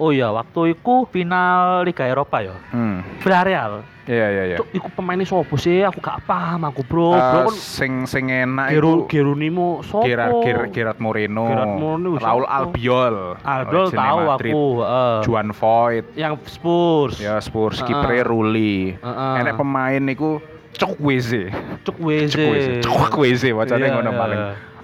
Oh 0.00 0.10
iya, 0.10 0.32
waktu 0.32 0.72
itu 0.72 1.04
final 1.12 1.84
Liga 1.84 2.08
Eropa 2.08 2.40
ya. 2.40 2.56
Hmm. 2.72 3.04
Villarreal. 3.20 3.84
Iya, 4.08 4.26
iya, 4.32 4.42
iya. 4.48 4.56
Cuk, 4.58 4.72
iku 4.72 4.88
pemainnya 4.90 5.22
sopo 5.22 5.54
sih? 5.54 5.84
Aku 5.84 6.00
gak 6.00 6.24
paham 6.24 6.64
aku, 6.66 6.80
Bro. 6.82 7.12
Eh, 7.12 7.20
bro 7.20 7.40
kan 7.46 7.54
sing 7.54 8.08
sing 8.08 8.26
enak 8.26 8.72
Geru, 8.72 9.04
iku 9.04 9.12
Gerunimo 9.12 9.84
sopo? 9.84 10.02
Gerard, 10.02 10.40
Gerard, 10.40 10.72
Gerard 10.72 10.98
Moreno, 10.98 11.44
Gerard 11.46 11.76
Moreno, 11.76 12.16
Raul? 12.16 12.42
Albiol, 12.42 13.38
Albiol 13.38 13.86
tahu 13.92 14.18
Madrid. 14.24 14.50
aku, 14.50 14.64
heeh. 14.80 15.16
Juan 15.28 15.48
Voigt, 15.52 16.06
Yang 16.16 16.34
Spurs. 16.48 17.14
ya 17.20 17.36
Spurs, 17.38 17.78
Heeh. 17.78 17.86
kipernya 17.86 18.24
Ruli. 18.24 18.96
Heeh. 18.96 19.34
Enek 19.44 19.54
pemain 19.54 20.00
niku 20.00 20.40
Cuk 20.74 20.96
WZ. 20.96 21.52
Cok 21.84 21.98
Weze, 22.00 22.80
Cok 22.80 23.14
Weze 23.20 23.52
wacane 23.52 23.84
Iya, 23.84 23.92
ngono 23.92 24.10
iya. 24.10 24.18
paling. 24.18 24.40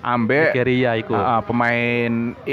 Ambek 0.07 0.55
Nigeria 0.55 0.95
iku. 0.95 1.19
heeh, 1.19 1.41
pemain 1.43 2.13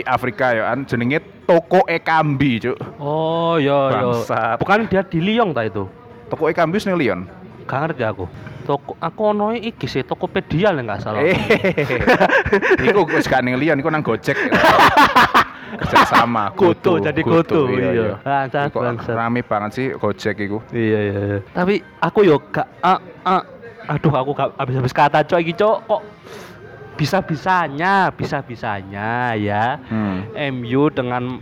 Afrika 0.09 0.57
ya 0.57 0.73
kan 0.73 0.89
jenenge 0.89 1.21
Toko 1.45 1.85
Ekambi, 1.85 2.57
Cuk. 2.57 2.77
Oh, 2.97 3.61
iya 3.61 3.93
iya. 3.93 4.57
Bukan 4.57 4.89
dia 4.89 5.05
di 5.05 5.19
Lyon 5.21 5.53
ta 5.53 5.61
itu? 5.61 5.85
Toko 6.33 6.49
Ekambi 6.49 6.81
wis 6.81 6.89
ning 6.89 6.97
Lyon. 6.97 7.29
Gak 7.69 7.79
ngerti 7.85 8.01
aku. 8.01 8.25
Toko 8.63 8.95
aku 8.97 9.21
ono 9.35 9.51
iki 9.53 9.85
sih 9.85 10.01
Tokopedia 10.01 10.73
lah 10.73 10.81
nggak 10.81 10.99
salah. 11.03 11.21
Eh, 11.21 11.35
iku 12.89 13.05
wis 13.11 13.29
gak 13.29 13.43
ning 13.45 13.59
Lyon, 13.59 13.77
iku 13.77 13.91
nang 13.93 14.01
Gojek. 14.01 14.33
Kerja 15.73 16.05
sama, 16.05 16.53
Goto, 16.53 17.01
jadi 17.01 17.21
Goto, 17.25 17.65
iya. 17.73 17.89
iya. 17.91 18.15
Bangsat, 18.21 18.69
Iku 18.69 18.77
bangsat. 18.81 19.17
Rame 19.17 19.41
banget 19.41 19.71
sih 19.73 19.87
Gojek 19.97 20.37
iku. 20.41 20.57
Iya 20.69 20.99
iya. 21.11 21.21
iya. 21.27 21.39
Tapi 21.49 21.81
aku 22.01 22.23
yo 22.23 22.37
gak 22.49 22.65
ah, 22.81 22.97
ah. 23.25 23.41
aduh 23.83 24.15
aku 24.15 24.31
gak 24.31 24.55
habis-habis 24.55 24.95
kata 24.95 25.27
cok 25.27 25.39
iki 25.43 25.53
cok 25.59 25.77
kok 25.91 26.01
bisa-bisanya, 26.95 28.09
bisa-bisanya 28.09 29.33
ya. 29.33 29.77
Hmm. 29.83 30.29
MU 30.53 30.87
dengan 30.87 31.39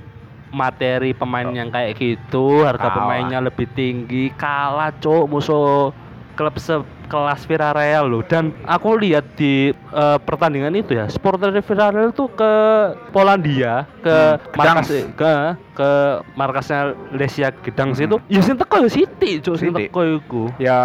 materi 0.49 1.11
pemain 1.11 1.47
yang 1.47 1.69
kayak 1.69 1.95
gitu, 1.95 2.61
harga 2.61 2.83
Kalah. 2.83 2.95
pemainnya 2.97 3.39
lebih 3.39 3.71
tinggi, 3.71 4.31
kalah 4.31 4.91
cok 4.93 5.23
musuh 5.25 5.95
klub 6.31 6.55
sekelas 6.55 7.43
Villarreal 7.45 8.03
loh. 8.05 8.19
Dan 8.21 8.51
aku 8.65 8.99
lihat 8.99 9.31
di 9.33 9.71
eh, 9.71 10.17
pertandingan 10.19 10.75
itu 10.75 10.91
ya, 10.93 11.07
supporter 11.07 11.55
Villarreal 11.55 12.11
itu 12.11 12.27
ke 12.27 12.51
Polandia, 13.09 13.87
ke 14.01 14.11
Hmm, 14.11 14.51
markas 14.53 14.87
Gdansk. 14.87 15.15
ke 15.15 15.33
ke 15.73 15.89
markasnya 16.35 16.79
Lesia 17.11 17.49
Gdansk 17.53 17.99
Hmm. 17.99 18.07
itu, 18.09 18.17
ya 18.27 18.41
sing 18.41 18.55
teko 18.55 18.75
ya 18.77 18.89
City, 18.91 19.39
cok 19.39 19.55
sing 19.55 19.71
teko 19.71 19.99
iku. 20.19 20.43
Ya 20.57 20.79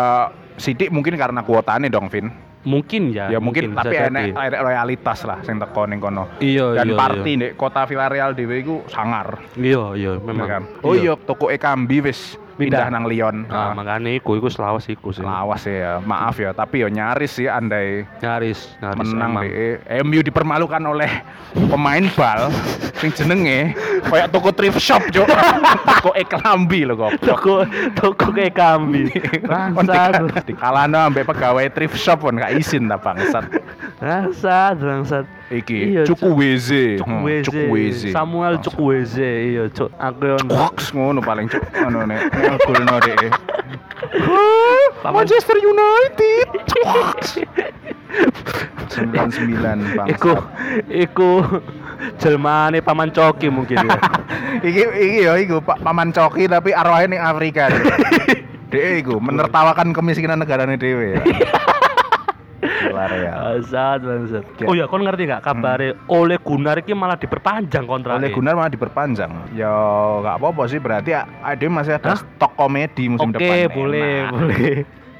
sidik 0.57 0.89
mungkin 0.89 1.19
karena 1.19 1.43
kuotane 1.43 1.91
dong 1.91 2.07
Vin 2.07 2.31
Mungkin 2.67 3.15
ya. 3.15 3.31
ya 3.31 3.39
mungkin, 3.39 3.79
bisa 3.79 3.87
tapi 3.87 3.95
enek 3.95 4.35
loyalitas 4.59 5.23
lah 5.23 5.39
sing 5.47 5.63
teko 5.63 5.87
ning 5.87 6.03
kono. 6.03 6.35
Iya, 6.43 6.83
dan 6.83 6.87
iya, 6.91 6.99
party 6.99 7.33
nek 7.39 7.51
kota 7.55 7.87
Villarreal 7.87 8.35
dhewe 8.35 8.57
iku 8.59 8.77
sangar. 8.91 9.39
Iya, 9.55 9.95
iya, 9.95 10.13
ya 10.19 10.23
memang. 10.23 10.49
kan? 10.51 10.63
Oh 10.83 10.99
iya 10.99 11.15
toko 11.15 11.47
Ekambi 11.47 12.03
wis 12.03 12.35
pindah 12.57 12.83
Pindah. 12.83 12.91
nang 12.91 13.05
Lyon 13.05 13.37
Nah, 13.45 13.71
Ah, 13.71 13.73
makanya 13.73 14.11
iku 14.11 14.35
iku 14.35 14.49
selawas 14.49 14.85
iku 14.87 15.13
sih. 15.13 15.21
lawas 15.21 15.63
ya 15.63 16.01
maaf 16.01 16.37
ya 16.37 16.51
tapi 16.51 16.81
yo 16.81 16.89
nyaris 16.89 17.33
sih 17.33 17.47
andai 17.47 18.09
Nyaris, 18.19 18.75
nyaris 18.79 18.99
menang 19.07 19.33
deh 19.39 19.77
MU 20.01 20.21
dipermalukan 20.21 20.81
oleh 20.83 21.21
pemain 21.55 22.05
bal 22.11 22.49
sing 22.97 23.13
jenenge 23.13 23.77
kayak 24.03 24.29
toko 24.29 24.51
thrift 24.51 24.79
shop 24.79 25.05
cok 25.07 25.29
toko 25.93 26.11
eklambi 26.13 26.83
lho 26.83 26.97
kok 26.97 27.13
Toko 27.21 27.55
toko 27.93 28.33
kambing. 28.49 29.13
Bangsat. 29.45 30.45
dikalahno 30.45 30.97
ambek 31.07 31.27
pegawai 31.27 31.69
thrift 31.69 31.97
shop 31.97 32.23
pun 32.23 32.37
gak 32.37 32.53
izin 32.53 32.87
ta 32.87 32.97
bangsat 32.97 33.45
Bangsat, 33.97 34.77
bangsat. 34.77 35.25
iki 35.47 35.95
Iya, 35.95 36.03
cuku 36.05 36.27
Cuk. 36.27 36.37
WZ 36.37 36.69
Hmm, 37.07 37.23
Cukweze. 37.23 37.71
WZ 37.71 38.03
Samuel 38.11 38.55
Cukweze, 38.59 39.31
iya, 39.55 39.65
Cuk. 39.71 39.89
Aku 39.95 40.37
Hoax 40.51 40.91
ngono 40.91 41.23
paling 41.23 41.47
cuk 41.47 41.63
ngono 41.73 42.03
nek 42.05 42.29
nek 42.29 42.59
golno 42.67 42.99
deh 42.99 43.17
Paman- 45.01 45.23
Manchester 45.23 45.57
United 45.57 46.47
Hoax 46.83 47.41
99 48.91 49.57
bangsat 49.95 50.13
iku 50.13 50.33
iku 50.89 51.31
jelmane 52.19 52.81
paman 52.81 53.09
coki 53.09 53.49
mungkin 53.49 53.81
ya. 53.81 53.99
iki 54.69 54.83
iki 54.83 55.19
ya 55.25 55.33
iku 55.39 55.61
Pak 55.61 55.81
Paman 55.81 56.13
Coki 56.13 56.45
tapi 56.47 56.73
arwahnya 56.73 57.17
ning 57.17 57.21
Afrika. 57.23 57.73
Dek 58.73 59.07
iku 59.07 59.23
menertawakan 59.23 59.95
kemiskinan 59.95 60.43
negarane 60.43 60.75
dhewe 60.75 61.17
ya. 61.17 61.23
Ya. 62.89 63.33
Bangsat, 63.35 63.99
bangsat. 64.09 64.45
Ya. 64.57 64.67
Oh 64.67 64.75
ya, 64.75 64.85
kon 64.85 65.01
ngerti 65.01 65.23
nggak 65.25 65.43
kabare 65.43 65.89
Oleh 66.07 66.39
Gunnar 66.39 66.77
iki 66.77 66.93
malah 66.93 67.15
diperpanjang 67.15 67.85
kontraknya. 67.85 68.19
Oleh 68.19 68.31
Gunnar 68.31 68.55
malah 68.55 68.69
diperpanjang. 68.69 69.31
Ya 69.53 69.73
nggak 70.21 70.37
apa-apa 70.37 70.63
sih 70.67 70.79
berarti 70.79 71.11
ada 71.15 71.65
masih 71.67 71.95
ada 71.95 72.13
Hah? 72.13 72.19
stok 72.19 72.53
komedi 72.55 73.09
musim 73.09 73.31
Oke, 73.31 73.39
depan. 73.39 73.73
boleh, 73.73 74.13
Enak. 74.21 74.33
boleh. 74.33 74.77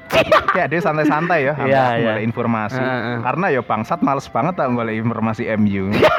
Ya 0.55 0.65
dia 0.65 0.79
santai-santai 0.79 1.43
ya 1.43 1.53
Iya, 1.59 1.67
iya, 1.67 1.83
iya. 1.99 2.13
informasi. 2.23 2.79
Heeh. 2.79 3.19
Karena 3.19 3.51
ya 3.51 3.59
bangsat 3.59 3.99
males 3.99 4.23
banget 4.25 4.55
tak 4.55 4.71
golek 4.71 4.95
informasi 4.95 5.43
MU. 5.53 5.91
Ya, 5.91 6.09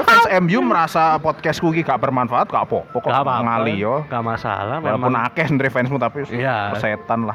fans 0.00 0.26
MU 0.40 0.58
merasa 0.60 1.18
podcastku 1.18 1.70
iki 1.70 1.82
gak 1.82 1.98
bermanfaat 1.98 2.46
gak 2.46 2.62
apa-apa 2.64 2.94
kok 2.94 3.04
Gak 3.04 3.20
apa-apa. 3.20 3.42
ngali 3.44 3.74
yo. 3.76 4.06
Gak 4.06 4.22
masalah 4.22 4.78
Walaupun 4.78 5.10
memang. 5.10 5.26
akeh 5.28 5.46
sendiri 5.46 5.66
fansmu 5.68 5.98
tapi 5.98 6.22
Iya. 6.30 6.78
setan 6.78 7.26
lah. 7.26 7.34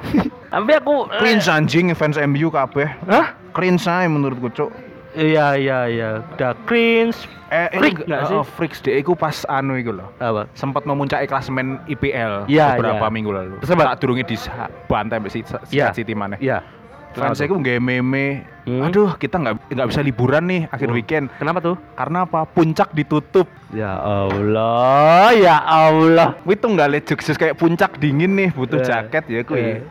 Tapi 0.50 0.72
aku 0.74 1.08
Cringe 1.14 1.46
anjing 1.46 1.92
fans 1.94 2.16
MU 2.18 2.48
kabeh. 2.50 2.88
Hah? 3.06 3.36
Cringe 3.52 3.84
aja 3.84 4.06
menurutku 4.06 4.50
cuk. 4.50 4.70
Iya, 5.10 5.58
iya, 5.58 5.80
iya. 5.90 6.10
Udah 6.38 6.54
cringe. 6.70 7.18
Eh, 7.50 7.66
Freak 7.74 8.06
nggak 8.06 8.30
sih? 8.30 8.38
Oh, 8.38 8.46
freaks 8.46 8.78
deh, 8.78 8.94
iku 8.94 9.18
pas 9.18 9.42
anu 9.50 9.74
iku 9.74 9.90
loh. 9.90 10.14
Apa? 10.22 10.46
Sempat 10.54 10.86
memuncaki 10.86 11.26
klasemen 11.26 11.82
IPL 11.90 12.46
Iya, 12.46 12.78
beberapa 12.78 13.02
iya. 13.02 13.10
minggu 13.10 13.32
lalu. 13.34 13.56
Sempat. 13.66 13.90
Tak 13.90 14.06
durunge 14.06 14.22
di 14.22 14.38
bantai 14.86 15.18
si 15.34 15.42
Iya. 15.74 15.90
City 15.90 16.14
mana. 16.14 16.38
Iya. 16.38 16.62
Fans 17.10 17.42
iku 17.42 17.58
nggak 17.58 17.82
meme. 17.82 18.46
Hmm. 18.70 18.86
Aduh, 18.86 19.18
kita 19.18 19.42
nggak 19.42 19.74
nggak 19.74 19.88
bisa 19.90 20.06
liburan 20.06 20.46
nih 20.46 20.62
akhir 20.70 20.88
Oh. 20.88 20.94
weekend. 20.94 21.26
Kenapa 21.42 21.58
tuh? 21.58 21.76
Karena 21.98 22.30
apa? 22.30 22.46
Puncak 22.46 22.94
ditutup. 22.94 23.50
Ya 23.74 23.98
Allah, 23.98 25.34
ya 25.34 25.58
Allah. 25.58 26.38
Wih 26.46 26.54
tuh 26.54 26.70
nggak 26.70 26.86
lihat 26.86 27.04
jokes 27.10 27.34
kayak 27.34 27.58
puncak 27.58 27.98
dingin 27.98 28.38
nih, 28.38 28.54
butuh 28.54 28.78
Eh, 28.78 28.86
jaket 28.86 29.26
ya 29.26 29.42
kuy. 29.42 29.58
eh. 29.58 29.82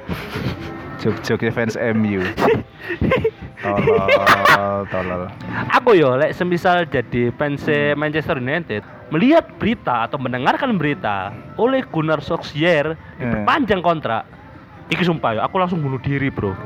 Jok-joknya 1.02 1.50
fans 1.50 1.74
MU. 1.74 2.22
Tolol, 3.58 4.86
tolol. 4.86 5.22
Aku 5.74 5.90
yo 5.98 6.14
lek 6.14 6.30
semisal 6.34 6.86
jadi 6.86 7.34
fans 7.34 7.66
Manchester 7.98 8.38
United 8.38 8.86
melihat 9.10 9.50
berita 9.58 10.06
atau 10.06 10.20
mendengarkan 10.20 10.78
berita 10.78 11.34
oleh 11.58 11.82
Gunnar 11.90 12.22
Solskjaer 12.22 12.94
diperpanjang 13.18 13.82
kontrak. 13.82 14.28
Iki 14.88 15.04
sumpah 15.04 15.36
yo, 15.36 15.40
aku 15.44 15.60
langsung 15.60 15.84
bunuh 15.84 16.00
diri, 16.00 16.32
Bro. 16.32 16.56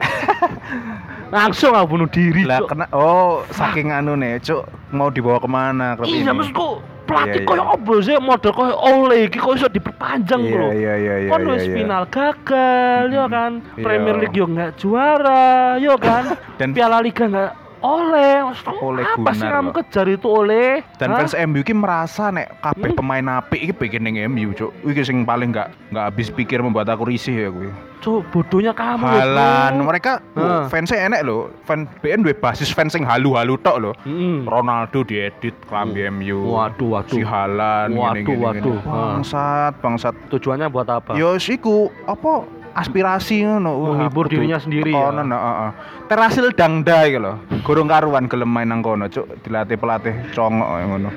langsung 1.34 1.74
aku 1.74 1.98
bunuh 1.98 2.06
diri. 2.06 2.46
Lah 2.46 2.62
kena 2.70 2.86
oh 2.94 3.42
saking 3.50 3.90
anu 3.90 4.14
nih, 4.14 4.38
Cuk, 4.38 4.62
mau 4.94 5.10
dibawa 5.10 5.42
ke 5.42 5.48
mana 5.50 5.98
klub 5.98 6.06
ini? 6.06 6.22
Iya, 6.22 6.30
maksudku 6.30 6.91
pelatih 7.12 7.38
Iya, 7.38 7.46
koyo 7.46 7.62
iya. 7.62 7.74
opo 7.76 7.92
sih 8.00 8.16
model 8.18 8.52
koyo 8.52 8.74
oleh 8.74 9.28
iki 9.28 9.36
kok 9.36 9.52
iso 9.52 9.68
diperpanjang, 9.68 10.40
Iya, 10.40 10.50
Bro. 10.50 10.66
iya, 10.72 10.92
iya, 10.96 11.14
iya, 11.18 11.28
Kon 11.28 11.40
iya, 11.42 11.50
wis 11.52 11.62
iya. 11.62 11.74
final 11.76 12.02
gagal, 12.08 13.04
yo 13.06 13.22
Mm-mm. 13.22 13.30
kan. 13.30 13.52
Iya. 13.60 13.84
Premier 13.84 14.16
League 14.16 14.34
yo 14.34 14.46
nggak 14.46 14.70
juara, 14.76 15.44
yo 15.76 15.94
kan. 15.96 16.24
Dan- 16.58 16.72
Piala 16.72 16.98
Liga 16.98 17.24
nggak 17.28 17.50
oleh, 17.82 18.46
Oleh 18.80 19.02
apa 19.04 19.30
sih 19.32 19.44
kamu 19.44 19.70
kejar 19.72 20.06
itu 20.06 20.24
oleh? 20.24 20.80
Dan 20.96 21.10
Hah? 21.10 21.18
fans 21.18 21.34
MU 21.36 21.60
ki 21.60 21.74
merasa 21.74 22.30
nek 22.30 22.58
kabeh 22.58 22.88
Hmm. 22.88 22.98
pemain 22.98 23.26
apik 23.36 23.60
iki 23.60 23.72
pengen 23.72 24.02
ning 24.04 24.16
MU, 24.24 24.50
Cuk. 24.52 24.70
Iki 24.82 25.02
sing 25.02 25.16
paling 25.22 25.50
nggak 25.50 25.90
nggak 25.90 26.04
habis 26.04 26.28
pikir 26.28 26.58
membuat 26.58 26.86
aku 26.86 27.04
risih 27.04 27.34
ya 27.36 27.48
kuwi. 27.48 27.70
Cuk, 27.98 28.26
bodohnya 28.28 28.70
kamu. 28.72 29.02
ya, 29.04 29.14
Halan, 29.20 29.72
Bro. 29.76 29.84
mereka 29.84 30.12
Heeh. 30.32 30.62
fansnya 30.66 31.06
enek 31.06 31.22
loh. 31.22 31.54
Fan 31.62 31.86
BN 31.98 32.22
duwe 32.22 32.34
basis 32.34 32.66
fans 32.68 32.90
sing 32.90 33.02
halu-halu 33.02 33.54
tok 33.58 33.76
loh. 33.78 33.94
Mm-mm. 34.02 34.42
Ronaldo 34.44 35.02
diedit 35.02 35.54
klambi 35.66 36.06
MU. 36.08 36.50
Waduh, 36.50 36.98
waduh. 36.98 37.10
Si 37.10 37.22
Halan 37.22 37.94
Waduh, 37.94 38.14
gini, 38.16 38.26
gini, 38.28 38.42
waduh. 38.42 38.74
gini. 38.76 38.90
Bangsat, 38.90 39.72
bangsat. 39.78 40.14
Tujuannya 40.28 40.66
buat 40.66 40.88
apa? 40.88 41.14
Yo 41.14 41.34
siku 41.36 41.90
apa 42.02 42.42
aspirasi 42.72 43.44
ngono. 43.44 43.94
Menghibur 43.94 44.26
dirinya 44.26 44.58
sendiri 44.58 44.90
ya. 44.90 45.12
nah, 45.12 45.24
heeh. 45.24 45.70
Terasil 46.08 46.52
dangda 46.52 47.04
iki 47.04 47.16
lho. 47.16 47.40
Gorong 47.62 47.86
karuan 47.86 48.26
gelem 48.26 48.48
main 48.48 48.68
nang 48.68 48.80
kono, 48.80 49.06
Cuk. 49.06 49.40
Dilatih 49.40 49.76
pelatih 49.76 50.14
congok 50.32 50.68
ngono. 50.82 51.10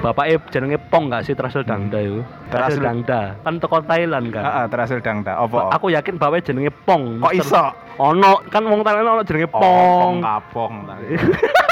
Bapak 0.00 0.24
E 0.28 0.36
jenenge 0.52 0.76
Pong 0.92 1.08
gak 1.08 1.24
sih 1.24 1.32
Trasil 1.32 1.64
Dangda 1.64 1.96
itu? 1.96 2.20
Trasil- 2.52 2.84
Dangda. 2.84 3.40
Kan 3.40 3.56
teko 3.56 3.80
Thailand 3.80 4.28
kan. 4.28 4.44
Heeh, 4.44 4.64
terasil 4.68 5.00
dangda. 5.00 5.32
Apa? 5.40 5.72
Aku 5.72 5.88
yakin 5.88 6.20
bapaknya 6.20 6.52
jenenge 6.52 6.72
Pong. 6.84 7.24
Kok 7.24 7.32
iso? 7.32 7.72
Ono 7.96 8.44
kan 8.52 8.68
wong 8.68 8.84
Thailand 8.84 9.08
ono 9.08 9.22
jenenge 9.24 9.48
Oh, 9.48 9.60
Pong. 9.60 10.20
kapong. 10.20 10.74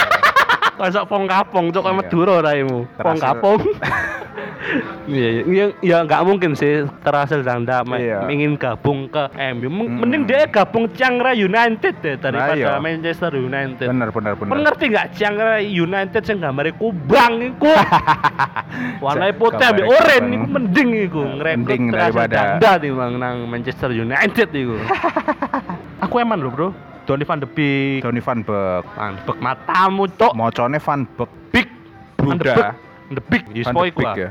Kok 0.83 0.91
iso 0.91 1.07
Pong 1.07 1.31
kapong 1.31 1.71
cok 1.71 1.87
Iya. 1.87 1.95
Madura 1.95 2.35
raimu. 2.43 2.91
Pong 2.99 3.19
kapong. 3.23 3.63
Iya, 5.11 5.43
iya. 5.43 5.43
ya, 5.45 5.65
ya 5.83 5.97
nggak 6.07 6.23
mungkin 6.23 6.55
sih 6.55 6.87
Trasil 7.03 7.43
Dangda 7.43 7.83
me- 7.83 7.99
Iya. 7.99 8.31
ingin 8.31 8.55
gabung 8.55 9.07
ke 9.07 9.27
MU. 9.55 9.69
Mending 9.69 10.23
dia 10.25 10.47
gabung 10.47 10.87
Chiangrai 10.91 11.35
United 11.35 11.99
deh 11.99 12.15
daripada 12.17 12.55
iya. 12.55 12.79
Manchester 12.79 13.35
United. 13.35 13.91
Bener, 13.91 14.11
bener, 14.11 14.33
bener. 14.35 14.51
Kon 14.51 14.63
ngerti 14.63 14.85
nggak 14.91 15.07
Chiangrai 15.15 15.67
United 15.67 16.23
sing 16.23 16.39
gambare 16.39 16.71
kubang 16.73 17.43
iku. 17.43 17.75
Warnanya 19.05 19.35
putih 19.35 19.67
ambek 19.67 19.87
oranye 19.87 20.19
kubang. 20.19 20.31
iku 20.33 20.47
mending 20.49 20.89
iku 21.05 21.23
ngrekrut 21.37 21.59
Mending 21.59 21.83
Trasil 21.91 22.03
daripada- 22.03 22.35
Dangda 22.59 22.71
timbang 22.79 23.13
nang 23.19 23.37
Manchester 23.47 23.91
United 23.93 24.49
iku. 24.51 24.77
Aku 26.07 26.15
eman 26.19 26.39
lho, 26.39 26.51
Bro. 26.51 26.69
Donny 27.05 27.25
van 27.25 27.39
de 27.39 27.47
Beek. 27.47 28.03
Donny 28.03 28.21
van 28.21 28.39
Beek. 28.43 28.85
Van 28.95 29.15
Beek 29.19 29.39
matamu, 29.39 30.07
Cok. 30.09 30.33
Mocone 30.33 30.79
van 30.79 31.01
Beek. 31.17 31.31
Big. 31.51 31.69
Bruda. 32.17 32.55
Van 32.55 32.75
de 33.11 33.23
Beek. 33.23 33.45
Yes, 33.53 33.67
Van 33.67 33.75
boy 33.75 33.89
de 33.89 33.95
Beek 33.95 34.07
gua. 34.07 34.15
ya. 34.17 34.31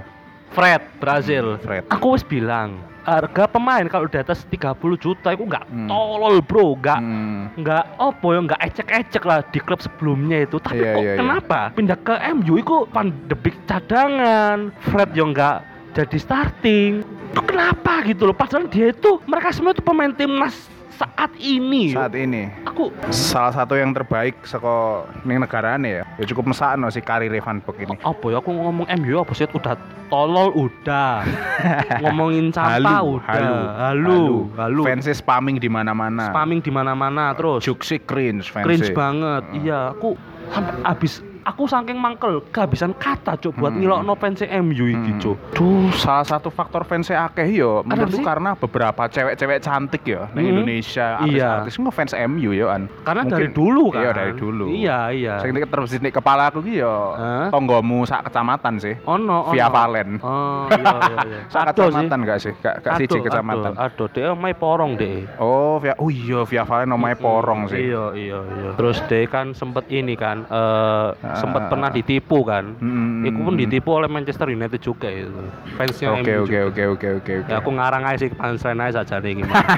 Fred, 0.51 0.81
Brazil. 0.97 1.55
Fred. 1.57 1.87
Aku 1.87 2.11
wis 2.11 2.23
bilang, 2.23 2.75
harga 3.01 3.47
pemain 3.47 3.87
kalau 3.87 4.05
di 4.05 4.15
atas 4.15 4.43
30 4.45 4.75
juta 4.95 5.31
itu 5.31 5.41
nggak 5.41 5.63
Hmm. 5.65 5.87
tolol, 5.87 6.37
Bro. 6.39 6.75
Nggak 6.77 6.99
Hmm. 6.99 7.47
nggak 7.55 7.83
apa 7.97 8.27
ya 8.27 8.39
nggak 8.41 8.61
ecek-ecek 8.61 9.23
lah 9.23 9.39
di 9.45 9.59
klub 9.59 9.79
sebelumnya 9.79 10.37
itu 10.41 10.59
tapi 10.59 10.77
Iya, 10.77 10.91
kok 10.91 11.01
iya, 11.01 11.09
iya. 11.09 11.17
kenapa 11.17 11.59
pindah 11.71 11.97
ke 11.97 12.13
MU 12.31 12.53
itu 12.57 12.75
Van 12.89 13.07
de 13.25 13.33
Beek 13.33 13.57
cadangan 13.63 14.71
Fred 14.85 15.11
yang 15.13 15.31
nggak 15.31 15.57
jadi 15.91 16.17
starting 16.19 16.91
itu 17.31 17.41
kenapa 17.41 18.03
gitu 18.03 18.23
loh 18.23 18.33
padahal 18.33 18.67
dia 18.67 18.91
itu 18.91 19.19
mereka 19.23 19.49
semua 19.49 19.71
itu 19.71 19.81
pemain 19.81 20.11
timnas 20.11 20.67
saat 21.01 21.31
ini 21.41 21.83
Saat 21.91 22.13
ini. 22.13 22.43
Aku 22.69 22.93
salah 23.09 23.49
satu 23.49 23.73
yang 23.73 23.91
terbaik 23.91 24.37
saka 24.45 25.05
ning 25.25 25.41
negarane 25.41 26.01
ya. 26.01 26.03
Ya 26.21 26.25
cukup 26.29 26.53
mesakno 26.53 26.87
si 26.93 27.01
karir 27.01 27.33
Van 27.41 27.57
Beek 27.61 27.77
ini. 27.81 27.95
apa 28.01 28.25
ya? 28.29 28.37
Aku 28.37 28.53
ngomong 28.53 28.85
MU 29.01 29.15
apa 29.17 29.33
sih? 29.33 29.49
Udah 29.49 29.73
tolol 30.07 30.53
udah. 30.53 31.25
Ngomongin 32.03 32.53
sampah 32.53 33.01
Halu, 33.01 33.17
udah. 33.17 33.31
halu, 33.31 33.57
halu 33.81 34.21
halu. 34.57 34.81
Fansnya 34.85 35.15
spamming 35.15 35.57
di 35.57 35.69
mana-mana. 35.71 36.29
spamming 36.29 36.61
di 36.61 36.71
mana-mana 36.71 37.33
terus. 37.33 37.65
Juksi 37.65 37.97
cringe 38.01 38.49
fansnya. 38.51 38.67
cringe 38.67 38.89
banget. 38.93 39.43
Heeh. 39.49 39.63
iya 39.65 39.93
aku 39.95 40.13
sampai 40.51 40.73
habis 40.83 41.23
aku 41.43 41.65
saking 41.65 41.95
mangkel 41.95 42.41
kehabisan 42.47 42.93
kata 42.93 43.33
cuk 43.35 43.55
buat 43.55 43.71
Hmm. 43.71 43.81
ngilokno 43.81 44.13
fans 44.13 44.41
MU 44.41 44.85
iki 44.85 45.11
Hmm. 45.11 45.19
cuk 45.19 45.37
Duh, 45.51 45.89
salah 45.93 46.23
satu 46.23 46.47
faktor 46.47 46.83
fans 46.83 47.09
akeh 47.09 47.49
yo 47.51 47.81
menurutku 47.81 48.17
sih? 48.17 48.23
karena 48.23 48.53
beberapa 48.53 49.05
cewek-cewek 49.05 49.59
cantik 49.59 50.03
ya 50.03 50.29
di 50.29 50.39
Hmm. 50.39 50.51
Indonesia 50.51 51.07
Iya. 51.19 51.61
artis-artis 51.63 51.75
ngefans 51.77 52.13
MU 52.27 52.51
yo 52.51 52.67
an. 52.67 52.85
karena 53.01 53.21
Mungkin- 53.23 53.33
dari 53.33 53.47
dulu 53.49 53.83
kan 53.89 54.01
Iya, 54.01 54.11
dari 54.11 54.33
dulu. 54.33 54.65
iya 54.69 54.99
iya 55.09 55.33
Sing 55.39 55.51
terus 55.53 55.89
di 55.91 56.09
kepala 56.09 56.47
aku 56.47 56.61
ki 56.61 56.77
yo 56.77 56.95
Hah? 57.11 57.49
tonggomu 57.49 58.03
sak 58.03 58.27
kecamatan 58.27 58.77
sih. 58.77 58.95
ono 59.03 59.21
ono 59.43 59.51
Via 59.51 59.67
Valen. 59.67 60.19
oh 60.19 60.67
iya 60.69 60.95
iya 61.01 61.17
iya 61.23 61.39
Sak 61.53 61.63
kecamatan 61.71 62.19
gak 62.21 62.39
sih? 62.39 62.53
Gak, 62.55 62.75
gak 62.81 62.93
siji 62.97 63.17
kecamatan. 63.19 63.73
aduh, 63.73 63.83
aduh 63.83 64.07
dia 64.07 64.29
main 64.33 64.53
porong 64.53 64.93
deh 64.93 65.25
Oh, 65.37 65.77
via 65.77 65.95
Oh 65.97 66.07
iya, 66.07 66.43
via 66.43 66.63
Valen 66.63 66.89
namanya 66.89 67.15
porong 67.15 67.65
sih. 67.67 67.87
Iya, 67.87 68.13
iya, 68.13 68.39
iya. 68.41 68.69
Terus 68.73 69.01
dia 69.05 69.25
kan 69.25 69.51
sempet 69.51 69.85
ini 69.87 70.13
kan, 70.13 70.43
eh 70.43 71.07
sempet 71.13 71.30
Ah. 71.35 71.69
pernah 71.71 71.89
ditipu 71.89 72.43
kan. 72.43 72.75
Hmm. 72.79 73.27
Iku 73.27 73.39
pun 73.47 73.55
ditipu 73.55 73.89
oleh 73.95 74.09
Manchester 74.11 74.51
United 74.51 74.81
juga 74.81 75.07
itu. 75.07 75.31
Fansnya 75.79 76.15
Oke, 76.15 76.31
MU 76.31 76.43
oke, 76.43 76.57
oke, 76.71 76.83
oke, 76.95 77.07
oke, 77.21 77.31
oke. 77.45 77.49
Ya 77.51 77.59
aku 77.59 77.69
ngarang 77.71 78.03
aja 78.07 78.27
sih 78.27 78.29
punchline 78.31 78.81
aja 78.81 79.01
saja 79.01 79.17
nih 79.23 79.41
gimana. 79.41 79.75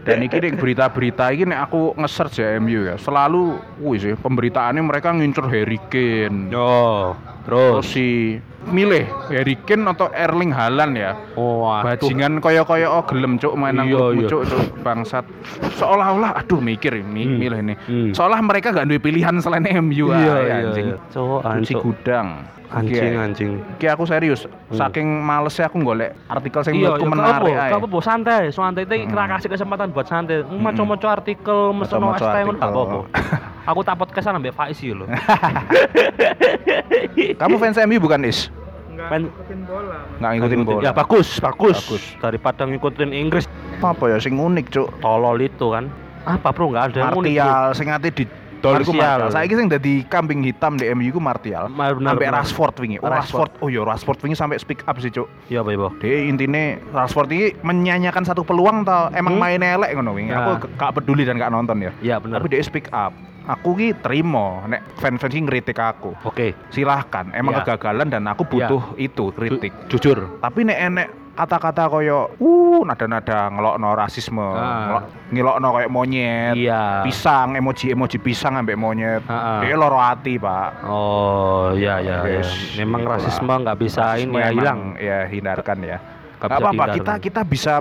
Dan 0.00 0.18
ini 0.20 0.32
nih 0.32 0.52
berita-berita 0.54 1.24
ini 1.28 1.44
nek 1.46 1.60
aku 1.64 1.94
nge-search 1.94 2.36
ya 2.36 2.56
MU 2.56 2.80
ya. 2.84 2.96
Selalu 2.96 3.42
wih 3.78 3.98
sih 3.98 4.14
pemberitaannya 4.14 4.80
mereka 4.80 5.10
ngincer 5.10 5.46
Harry 5.46 5.78
Kane. 5.84 6.48
Yo, 6.48 7.14
Terus 7.44 7.84
terus. 7.84 7.84
si 7.86 8.06
milih 8.64 9.04
Harry 9.28 9.54
Kane 9.58 9.84
atau 9.86 10.08
Erling 10.08 10.48
Haaland 10.48 10.92
ya. 10.94 11.12
Oh, 11.34 11.68
aduh. 11.68 12.00
Bajingan 12.00 12.40
koyo-koyo 12.40 12.88
oh 12.90 13.04
gelem 13.04 13.36
cuk 13.36 13.52
main 13.54 13.74
nang 13.74 13.86
Iya, 13.86 14.00
iya. 14.16 14.26
cuk 14.26 14.42
cuk 14.44 14.62
bangsat. 14.80 15.28
Seolah-olah 15.74 16.34
aduh 16.34 16.58
mikir 16.58 16.96
ini 16.96 17.22
Hmm. 17.24 17.36
milih 17.36 17.58
ini. 17.60 17.74
Hmm. 17.78 18.10
Seolah 18.10 18.40
mereka 18.40 18.70
gak 18.70 18.84
ada 18.84 18.96
pilihan 18.96 19.36
selain 19.38 19.68
MU 19.78 20.08
Iya, 20.08 20.16
ah, 20.32 20.40
iya, 20.40 20.54
anjing. 20.62 20.86
iya. 20.88 20.96
Cowok 21.10 21.40
Kunci 21.40 21.52
anjing. 21.52 21.78
gudang. 21.78 22.28
Anjing, 22.64 23.06
Iki, 23.06 23.14
anjing. 23.14 23.50
Iki 23.76 23.86
aku 23.86 24.02
serius, 24.02 24.40
saking 24.68 25.06
malesnya 25.22 25.70
aku 25.70 25.78
golek 25.78 26.10
artikel 26.26 26.58
sing 26.64 26.74
Iya, 26.74 26.96
menurutku 26.96 27.06
iya, 27.06 27.12
menarik 27.12 27.54
ae. 27.54 27.70
Apa 27.70 27.86
apa 27.86 27.98
santai, 28.02 28.42
santai 28.50 28.82
itu 28.82 28.94
Hmm. 28.96 29.06
kira 29.06 29.24
kasih 29.30 29.48
kesempatan 29.48 29.83
buat 29.86 30.04
santai. 30.04 30.44
Maca-maca 30.44 31.08
artikel, 31.12 31.72
Maca-maca 31.72 32.16
ST 32.16 32.36
ngono 32.38 32.54
gak 32.54 32.62
artikel. 32.62 32.62
apa-apa. 32.62 32.98
Aku 33.72 33.80
tak 33.80 33.96
podcastan 33.96 34.34
ambek 34.34 34.52
Faiz 34.52 34.76
iki 34.76 34.92
lho. 34.92 35.06
Kamu 37.40 37.54
fans 37.56 37.76
MU 37.82 37.98
bukan 37.98 38.20
Is? 38.22 38.52
Pen- 38.94 39.30
Nggak 40.20 40.30
ngikutin 40.38 40.58
bola. 40.62 40.80
Ya 40.80 40.90
bagus, 40.92 41.38
bagus. 41.38 41.76
Bagus. 41.82 42.02
Daripada 42.20 42.62
ngikutin 42.62 43.10
Inggris 43.10 43.44
apa 43.80 44.04
ya 44.06 44.16
sing 44.16 44.36
unik 44.36 44.70
cuk 44.70 44.88
tolol 45.00 45.36
itu 45.40 45.66
kan. 45.68 45.88
Apa 46.24 46.52
bro 46.52 46.70
nggak 46.70 46.94
ada 46.94 46.98
yang 47.02 47.12
unik. 47.12 47.34
Martial 47.34 47.64
sing 47.74 47.86
ate 47.90 48.08
di 48.08 48.24
dol 48.64 48.80
iku 48.80 48.90
Martial. 48.90 49.20
Martial. 49.20 49.30
Saiki 49.30 49.54
sing 49.54 49.68
dadi 49.68 49.94
kambing 50.04 50.40
hitam 50.40 50.72
di 50.74 50.88
MU 50.90 51.04
iku 51.04 51.20
Martial. 51.20 51.68
Sampai. 51.68 52.26
Rashford 52.26 52.74
wingi. 52.80 52.96
Oh, 52.98 53.06
Rashford. 53.06 53.50
Oh 53.60 53.68
iya 53.68 53.84
Rashford 53.84 54.18
wingi 54.18 54.32
sampai 54.32 54.56
speak 54.56 54.80
up 54.84 54.96
sih 54.96 55.12
cuk. 55.12 55.28
Iya, 55.46 55.60
Pak 55.60 55.72
Ibo. 55.72 55.88
Dia 56.00 56.24
intine 56.24 56.80
Rashford 56.88 57.28
ini 57.28 57.52
menyanyikan 57.60 58.24
satu 58.24 58.40
peluang 58.40 58.82
tau 58.82 59.12
emang 59.12 59.36
Hmm? 59.36 59.42
mainnya 59.44 59.76
elek 59.76 59.92
ngono 59.92 60.16
wingi. 60.16 60.32
Nah. 60.32 60.56
Aku 60.56 60.72
gak 60.72 60.90
peduli 60.94 61.22
dan 61.22 61.36
gak 61.36 61.50
nonton 61.50 61.76
ya. 61.78 61.92
Iya, 62.00 62.16
benar. 62.16 62.40
Tapi 62.40 62.48
dia 62.48 62.64
speak 62.64 62.88
up. 62.90 63.12
Aku 63.44 63.76
ki 63.76 63.92
terima 64.00 64.64
nek 64.64 64.96
fans-fans 64.96 65.36
ngritik 65.36 65.76
aku. 65.76 66.16
Oke, 66.24 66.56
Silahkan, 66.72 67.28
emang 67.30 67.52
Ya. 67.52 67.60
kegagalan 67.60 68.08
dan 68.08 68.24
aku 68.24 68.48
butuh 68.48 68.96
itu 68.96 69.28
kritik. 69.36 69.68
Ju- 69.84 70.00
jujur. 70.00 70.40
Tapi 70.40 70.64
nek 70.64 70.78
enek 70.80 71.08
kata-kata 71.34 71.86
koyo 71.86 72.30
uh 72.38 72.80
nada-nada 72.82 73.50
ngelokno 73.50 73.88
rasisme, 73.92 74.38
Ah. 74.40 74.86
ngelok- 74.86 75.08
ngelokno 75.30 75.68
koyo 75.70 75.88
monyet, 75.88 76.54
Iya. 76.54 77.02
pisang, 77.02 77.54
emoji-emoji 77.54 78.18
pisang 78.18 78.54
ambek 78.54 78.74
monyet. 78.74 79.22
Ah, 79.26 79.34
ah. 79.34 79.60
Dia 79.60 79.74
loro 79.74 79.98
hati, 79.98 80.38
Pak. 80.38 80.86
Oh, 80.86 81.74
iya 81.74 81.98
iya. 81.98 82.22
iya. 82.22 82.38
Yes, 82.40 82.78
Memang 82.78 83.02
itulah. 83.02 83.18
rasisme 83.18 83.52
nggak 83.52 83.76
bisa 83.76 84.00
Rasisme 84.06 84.30
ini 84.30 84.38
ya 84.38 84.48
hilang. 84.48 84.80
Ya, 84.96 85.18
hindarkan 85.26 85.78
ya. 85.82 85.98
Gak 86.38 86.46
Nggak 86.46 86.60
apa-apa, 86.60 86.84
kita 86.94 87.12
kita 87.18 87.40
bisa 87.42 87.74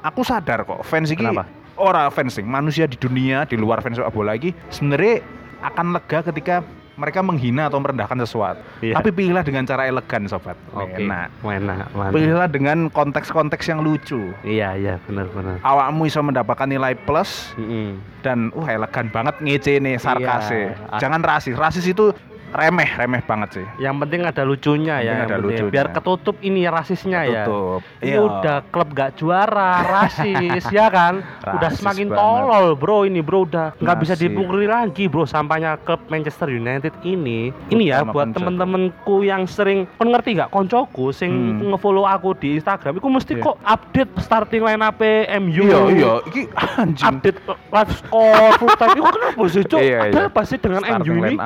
aku 0.00 0.20
sadar 0.22 0.62
kok 0.62 0.80
fans 0.82 1.08
iki 1.08 1.20
Kenapa? 1.20 1.44
ora 1.74 2.08
fans 2.08 2.32
sing 2.32 2.44
manusia 2.44 2.84
di 2.84 2.94
dunia 2.94 3.44
di 3.44 3.56
luar 3.56 3.80
fans 3.80 3.96
sepak 3.96 4.12
bola 4.12 4.32
iki 4.32 4.52
sebenarnya 4.68 5.24
akan 5.60 5.86
lega 5.92 6.18
ketika 6.24 6.60
mereka 7.00 7.24
menghina 7.24 7.72
atau 7.72 7.80
merendahkan 7.80 8.20
sesuatu. 8.20 8.60
Iya. 8.84 9.00
Tapi 9.00 9.08
pilihlah 9.08 9.40
dengan 9.40 9.64
cara 9.64 9.88
elegan, 9.88 10.28
sobat. 10.28 10.60
Oke. 10.76 11.00
Enak. 11.00 11.32
Mana? 11.40 11.88
Mana? 11.96 12.12
Pilihlah 12.12 12.48
dengan 12.52 12.92
konteks-konteks 12.92 13.64
yang 13.72 13.80
lucu. 13.80 14.36
Iya 14.44 14.76
iya 14.76 14.94
benar 15.08 15.32
benar. 15.32 15.56
Awakmu 15.64 16.04
bisa 16.04 16.20
mendapatkan 16.20 16.68
nilai 16.68 16.92
plus 17.08 17.56
Mm-mm. 17.56 17.96
dan 18.20 18.52
uh 18.52 18.66
elegan 18.68 19.08
banget 19.08 19.40
ngece 19.40 19.80
nih 19.80 19.96
sarkasnya. 19.96 20.76
Iya. 20.76 21.00
Jangan 21.00 21.20
rasis. 21.24 21.56
Rasis 21.56 21.88
itu 21.88 22.12
remeh, 22.50 22.90
remeh 22.94 23.22
banget 23.22 23.48
sih. 23.54 23.66
Yang 23.78 23.96
penting 24.00 24.20
ada 24.22 24.42
lucunya 24.42 24.96
Yang 24.98 25.06
ya. 25.06 25.12
penting 25.12 25.20
ada 25.20 25.32
yang 25.32 25.42
lucunya. 25.42 25.72
Biar 25.72 25.86
ketutup 25.90 26.36
ini 26.40 26.60
rasisnya 26.64 27.20
ya. 27.24 27.44
Tutup. 27.44 27.80
Ini 27.98 28.16
udah 28.16 28.56
klub 28.66 28.88
gak 28.90 29.10
juara, 29.14 29.72
rasis 29.82 30.64
ya 30.68 30.86
kan? 30.86 31.22
udah 31.56 31.70
Rasis 31.70 31.78
semakin 31.78 32.08
banget. 32.08 32.18
tolol 32.18 32.66
bro 32.74 32.98
ini 33.02 33.20
bro 33.20 33.42
udah 33.42 33.74
nggak 33.76 33.96
bisa 33.98 34.14
dipungkiri 34.14 34.66
lagi 34.66 35.06
bro 35.06 35.24
sampainya 35.24 35.78
klub 35.78 36.02
Manchester 36.06 36.48
United 36.48 36.92
ini. 37.02 37.50
Ini 37.68 37.84
ya 37.86 38.02
buat 38.02 38.30
temen-temenku 38.30 39.22
yang 39.22 39.44
sering 39.44 39.86
kon 39.96 40.10
ngerti 40.10 40.36
gak 40.36 40.50
koncoku 40.50 41.10
sing 41.10 41.30
Hmm. 41.30 41.72
ngefollow 41.72 42.04
aku 42.04 42.34
di 42.34 42.54
Instagram, 42.54 42.98
itu 42.98 43.06
mesti 43.06 43.32
Iya. 43.32 43.42
kok 43.42 43.56
update 43.60 44.12
starting 44.18 44.60
line 44.60 44.78
up 44.78 44.98
MU. 45.00 45.64
Iya, 45.64 45.80
iya, 45.88 46.12
iki 46.26 46.42
anjing. 46.52 47.06
Update 47.08 47.38
live 47.46 47.92
score 47.94 48.50
full 48.56 48.74
time 48.74 48.92
itu 48.92 49.08
kenapa 49.08 49.42
sih 49.46 49.62
cok? 49.62 49.80
Iya, 49.80 49.98
Ada 50.02 50.10
iya. 50.12 50.28
apa 50.28 50.40
sih 50.42 50.58
dengan 50.58 50.82
Starting 50.82 51.06
MU 51.06 51.24
ini? 51.24 51.36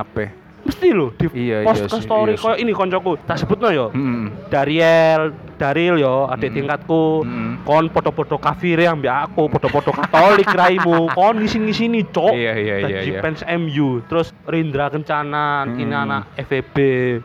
Mesti 0.64 0.88
loh 0.90 1.12
di 1.12 1.28
Iya, 1.30 1.60
post 1.62 1.84
iya 1.84 1.88
ke 1.88 1.98
story 2.00 2.32
iya 2.32 2.40
kayak 2.40 2.58
ini 2.58 2.72
koncoku. 2.72 3.12
Tak 3.22 3.36
sebutno 3.36 3.68
yo. 3.68 3.92
Hmm. 3.92 4.32
Dariel, 4.48 5.36
Daril 5.54 6.00
yo, 6.00 6.24
adik 6.26 6.50
Mm. 6.50 6.56
tingkatku. 6.56 7.04
Mm. 7.22 7.52
Kon 7.62 7.86
podo-podo 7.88 8.36
kafir 8.36 8.80
yang 8.80 8.98
mbak 8.98 9.30
aku, 9.30 9.46
podo-podo 9.46 9.92
Katolik 9.92 10.48
raimu. 10.50 11.12
Kon 11.12 11.38
di 11.38 11.46
sini 11.46 11.70
sini 11.70 12.00
cok. 12.02 12.32
Iya, 12.32 12.52
iya, 12.56 12.74
iya, 12.80 12.98
iya. 13.04 13.20
fans 13.20 13.44
MU, 13.46 14.02
terus 14.04 14.32
Rindra 14.44 14.88
Kencana, 14.88 15.64
Mm. 15.64 15.78
ini 15.78 15.94
anak 15.94 16.22
FEB, 16.38 16.76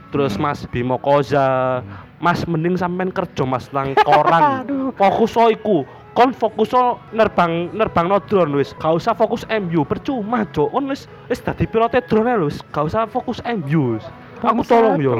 terus 0.09 0.35
Mas 0.35 0.67
Bimo 0.67 0.99
Koza. 0.99 1.79
Mas 2.19 2.43
mending 2.43 2.75
sampean 2.75 3.09
kerja 3.09 3.47
Mas 3.47 3.71
nang 3.71 3.95
koran. 3.95 4.67
Fokus 4.99 5.31
so 5.31 5.47
iku. 5.47 5.87
Kon 6.17 6.33
fokus 6.33 6.73
so 6.73 6.97
nerbang 7.13 7.69
nerbang 7.73 8.09
no 8.09 8.19
drone 8.19 8.57
wis. 8.57 8.73
Gak 8.77 8.97
usah 8.97 9.13
fokus 9.15 9.45
MU, 9.47 9.85
percuma 9.85 10.43
cok. 10.49 10.73
Kon 10.73 10.89
wis 10.89 11.05
wis 11.29 11.39
dadi 11.39 11.69
pilote 11.69 12.01
drone 12.09 12.35
wis. 12.43 12.59
Gak 12.73 12.89
usah 12.89 13.05
fokus 13.07 13.39
MU. 13.45 13.97
wis. 13.97 14.05
Aku 14.39 14.63
tolong 14.63 14.99
yo. 15.03 15.13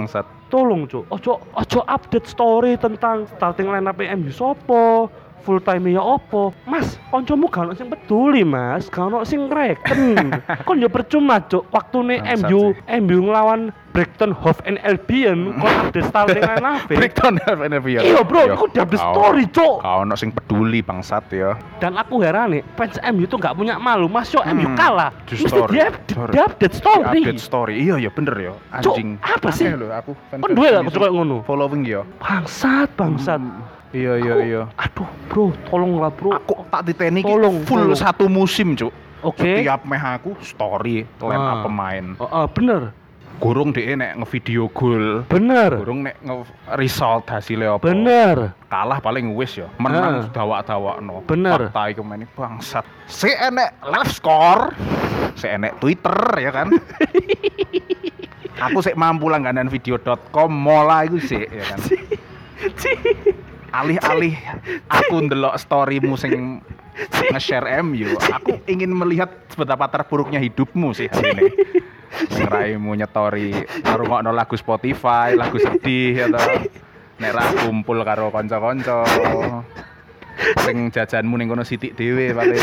Tolong 0.50 0.90
cuk, 0.90 1.06
ojo 1.14 1.38
ojo 1.54 1.80
update 1.86 2.26
story 2.26 2.74
tentang 2.74 3.30
starting 3.38 3.70
line 3.70 3.86
up 3.86 4.02
MU 4.02 4.34
sopo, 4.34 5.06
full 5.44 5.60
time 5.60 5.92
ya 5.92 6.02
opo. 6.02 6.56
Mas, 6.64 6.96
koncomu 7.12 7.52
gak 7.52 7.68
ono 7.68 7.74
sing 7.76 7.92
peduli, 7.92 8.48
Mas. 8.48 8.88
Ono 8.94 9.28
sing 9.28 9.52
reken. 9.52 10.32
kon 10.68 10.80
yo 10.80 10.88
percuma 10.88 11.44
cuk, 11.44 11.68
waktune 11.74 12.22
Bangsat 12.22 12.48
MU 12.48 12.72
MU 13.02 13.18
nglawan 13.28 13.74
Brighton 13.90 14.32
Hove 14.32 14.62
and 14.70 14.78
Albion 14.86 15.58
kon 15.58 15.74
update 15.90 16.08
starting 16.08 16.46
line 16.46 16.66
up. 16.66 16.86
Breakdown 16.88 17.42
FNF 17.42 17.84
ya. 17.90 18.00
Iya, 18.06 18.22
bro, 18.22 18.48
iku 18.54 18.70
udah 18.70 18.86
update 18.86 19.02
story, 19.02 19.44
cuk. 19.50 19.76
Kau 19.82 19.98
ono 20.06 20.14
sing 20.14 20.30
peduli 20.30 20.80
bangsat 20.86 21.26
ya. 21.34 21.58
Dan 21.82 21.98
aku 21.98 22.22
heran 22.22 22.54
nih, 22.54 22.62
fans 22.78 23.02
MU 23.12 23.26
tuh 23.26 23.42
gak 23.42 23.58
punya 23.58 23.82
malu. 23.82 24.06
Mas 24.06 24.30
yo 24.30 24.46
MU 24.46 24.70
Hmm, 24.70 24.76
kalah. 24.78 25.12
Mesti 25.26 25.60
dia 25.74 25.90
dia 26.30 26.42
update 26.46 26.76
story. 26.78 27.22
Update 27.26 27.42
story. 27.42 27.74
Iya, 27.82 27.96
iya 27.98 28.10
bener 28.14 28.36
ya. 28.38 28.54
Anjing. 28.70 29.18
apa 29.24 29.50
sih? 29.50 29.66
Aku 29.72 30.14
duwe 30.54 30.68
gak 30.70 30.86
aku 30.86 30.92
coba 31.00 31.08
ngono? 31.10 31.38
Following 31.48 31.82
ya. 31.88 32.02
Bangsat, 32.22 32.94
bangsat. 32.94 33.42
Iya, 33.90 34.14
iya, 34.18 34.36
iya. 34.40 34.62
Aduh, 34.78 35.10
bro, 35.26 35.50
tolonglah, 35.66 36.14
bro. 36.14 36.30
Aku 36.32 36.62
tak 36.68 36.86
diteni 36.86 37.26
Tolong, 37.26 37.66
full 37.66 37.90
tolong. 37.90 37.98
satu 37.98 38.30
musim, 38.30 38.78
Cuk. 38.78 38.94
Oke. 39.20 39.42
Setiap 39.60 39.84
meh 39.84 39.98
aku 39.98 40.38
story 40.40 41.04
line 41.04 41.42
Ah. 41.42 41.60
pemain. 41.60 42.06
Oh, 42.16 42.30
oh, 42.30 42.46
bener, 42.48 42.94
Gurung 43.40 43.72
dhek 43.72 43.96
nek 43.96 44.20
ngevideo 44.20 44.68
gol. 44.70 45.24
bener, 45.26 45.80
Gurung 45.80 46.04
nek 46.04 46.20
nge 46.20 46.44
result 46.76 47.24
hasilnya 47.26 47.76
apa. 47.76 47.84
bener. 47.88 48.52
Kalah 48.68 49.00
paling 49.00 49.32
wis 49.34 49.58
ya. 49.58 49.66
Ah. 49.66 49.80
Menang 49.80 50.16
dawak-dawakno. 50.30 51.24
Bener. 51.24 51.68
Fakta 51.68 51.84
iku 51.90 52.04
main 52.04 52.28
bangsat. 52.30 52.84
Si 53.08 53.28
enek 53.28 53.80
live 53.82 54.12
score. 54.12 54.76
Si 55.34 55.48
enek 55.48 55.80
Twitter 55.80 56.20
ya 56.38 56.52
kan. 56.54 56.68
aku 58.68 58.84
sik 58.84 58.94
mampu 58.94 59.28
langganan 59.28 59.66
video.com 59.66 60.52
mola 60.52 61.04
iku 61.04 61.18
sik 61.18 61.48
ya 61.48 61.64
kan. 61.66 61.80
Alih-alih 63.70 64.34
aku 64.90 65.16
ndelok 65.30 65.56
storymu 65.62 66.18
sing 66.18 66.64
nge-share 67.32 67.80
MU, 67.86 68.18
aku 68.38 68.60
ingin 68.68 68.92
melihat 68.92 69.32
betapa 69.56 69.88
terpuruknya 69.88 70.42
hidupmu 70.42 70.92
sih 70.92 71.08
hari 71.08 71.32
ini. 71.38 71.44
Ngeraimu 72.10 72.92
nyetori 72.98 73.54
ngrungokno 73.86 74.34
lagu 74.34 74.58
Spotify, 74.58 75.38
lagu 75.38 75.56
sedih 75.62 76.28
atau 76.28 76.42
nek 77.22 77.32
ra 77.32 77.44
kumpul 77.64 78.02
karo 78.02 78.34
kanca-kanca. 78.34 79.06
Paling 80.60 80.90
jajanmu 80.90 81.36
ning 81.38 81.48
kono 81.48 81.64
sithik 81.64 81.94
dhewe 81.94 82.34
paling. 82.34 82.60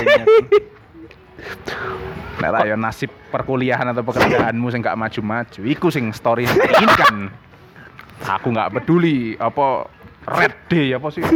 Nek 2.42 2.68
ya 2.68 2.76
nasib 2.76 3.08
perkuliahan 3.32 3.94
atau 3.94 4.04
pekerjaanmu 4.04 4.66
sing 4.68 4.84
gak 4.84 4.98
maju-maju, 4.98 5.60
iku 5.64 5.88
sing 5.88 6.12
story 6.12 6.44
ini 6.44 6.86
kan. 6.98 7.16
Aku 8.26 8.50
nggak 8.50 8.72
peduli 8.74 9.38
apa 9.38 9.86
red 10.26 10.54
day 10.66 10.90
apa 10.92 11.08
sih? 11.08 11.22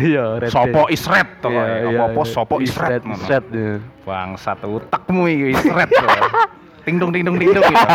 Iya, 0.00 0.40
red 0.40 0.48
Sopo 0.48 0.88
day. 0.88 0.94
is 0.96 1.04
red 1.04 1.28
to 1.40 1.48
Iya, 1.50 1.60
kae. 1.60 1.68
iya, 1.68 1.88
Apa-apa 1.92 2.22
iya. 2.22 2.32
sopo 2.32 2.56
is 2.58 2.72
red. 2.74 3.02
ngono. 3.04 3.24
red, 3.28 3.44
iya. 3.52 3.74
Bangsat 4.02 4.58
utakmu 4.64 5.22
iki 5.28 5.46
is 5.52 5.64
red. 5.68 5.90
Ting 6.88 6.96
dong 6.96 7.12
ting 7.12 7.22
dong 7.22 7.36
ting 7.36 7.52
dong. 7.52 7.60
gitu. 7.60 7.86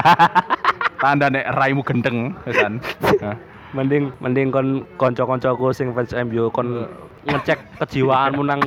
Tanda 1.01 1.27
nek 1.27 1.45
raimu 1.51 1.81
gendeng 1.81 2.37
kan. 2.45 2.77
Hah. 3.19 3.35
Mending 3.75 4.13
mending 4.21 4.53
kon 4.53 4.67
kanca-kancaku 4.95 5.73
sing 5.73 5.91
fans 5.91 6.13
MU 6.15 6.47
kon 6.47 6.87
ngecek 7.25 7.59
kejiwaanmu 7.77 8.41
nang 8.41 8.61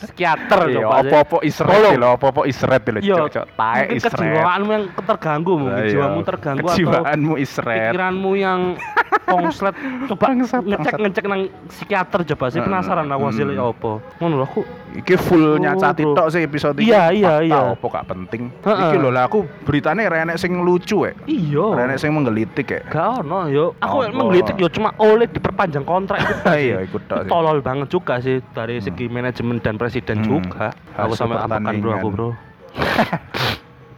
psikiater 0.00 0.60
Iya, 0.66 0.80
coba 0.80 0.96
sih. 0.96 1.08
apa-apa 1.08 1.36
is 1.40 1.56
red 1.56 1.70
Tolong. 1.70 1.94
lho, 1.94 2.08
apa-apa 2.10 2.40
is 2.44 2.58
red 2.60 2.84
lho, 2.84 3.00
Iya, 3.00 3.16
cok. 3.28 3.44
Tae 3.52 3.76
mungkin 3.76 3.96
is 3.96 4.04
red. 4.04 4.12
kejiwaanmu 4.16 4.70
yang 4.70 4.84
terganggu 4.98 5.52
mungkin 5.54 5.76
iya. 5.78 5.90
jiwamu 5.92 6.20
terganggu 6.24 6.66
Kejiwaanmu 6.66 7.04
atau 7.30 7.38
is 7.38 7.52
red. 7.58 7.80
pikiranmu 7.86 8.30
yang 8.34 8.60
konslet 9.30 9.76
coba 10.08 10.26
ngecek 10.34 10.62
ngecek 10.98 11.24
nang 11.24 11.40
psikiater 11.68 12.20
coba 12.26 12.44
sih 12.50 12.58
penasaran 12.58 13.06
aku 13.06 13.24
hasilnya 13.30 13.62
apa 13.62 13.92
ngono 14.18 14.34
lho 14.34 14.44
aku 14.44 14.60
Iki 14.92 15.14
full 15.16 15.46
Oh, 15.46 15.56
nyacati 15.56 16.02
bro. 16.02 16.14
tok 16.14 16.28
sih 16.28 16.42
episode 16.42 16.76
iki. 16.76 16.88
Iya, 16.88 17.10
iya, 17.10 17.34
iya. 17.40 17.60
Apa 17.72 17.86
gak 17.86 18.06
penting. 18.06 18.50
Heeh. 18.60 18.82
Iki 18.84 18.96
lho 18.96 19.08
lah 19.08 19.24
aku 19.24 19.38
beritane 19.62 20.02
renek 20.04 20.34
sing 20.34 20.58
lucu 20.58 21.02
ya. 21.02 21.14
iya 21.24 21.66
Renek 21.74 21.96
sing 21.96 22.10
menggelitik 22.10 22.66
ya. 22.66 22.80
gak 22.84 23.22
ono 23.22 23.46
yo 23.46 23.72
aku 23.76 23.96
Apa? 24.02 24.10
menggelitik 24.12 24.56
yo 24.56 24.66
cuma 24.66 24.90
oleh 24.96 25.26
diperpanjang 25.26 25.82
kontrak 25.82 26.18
itu 26.18 26.34
Iya, 26.66 26.82
ikut 26.82 27.02
tok 27.04 27.26
tolol 27.26 27.58
banget 27.60 27.86
juga 27.88 28.18
sih 28.18 28.42
dari 28.50 28.78
segi 28.78 29.06
manajemen 29.06 29.58
dan 29.58 29.74
presiden 29.74 30.20
Hmm. 30.20 30.26
juga 30.32 30.74
aku 30.92 31.14
sampai 31.14 31.38
apakan 31.38 31.74
bro 31.76 31.90
aku 31.92 32.08
bro 32.08 32.28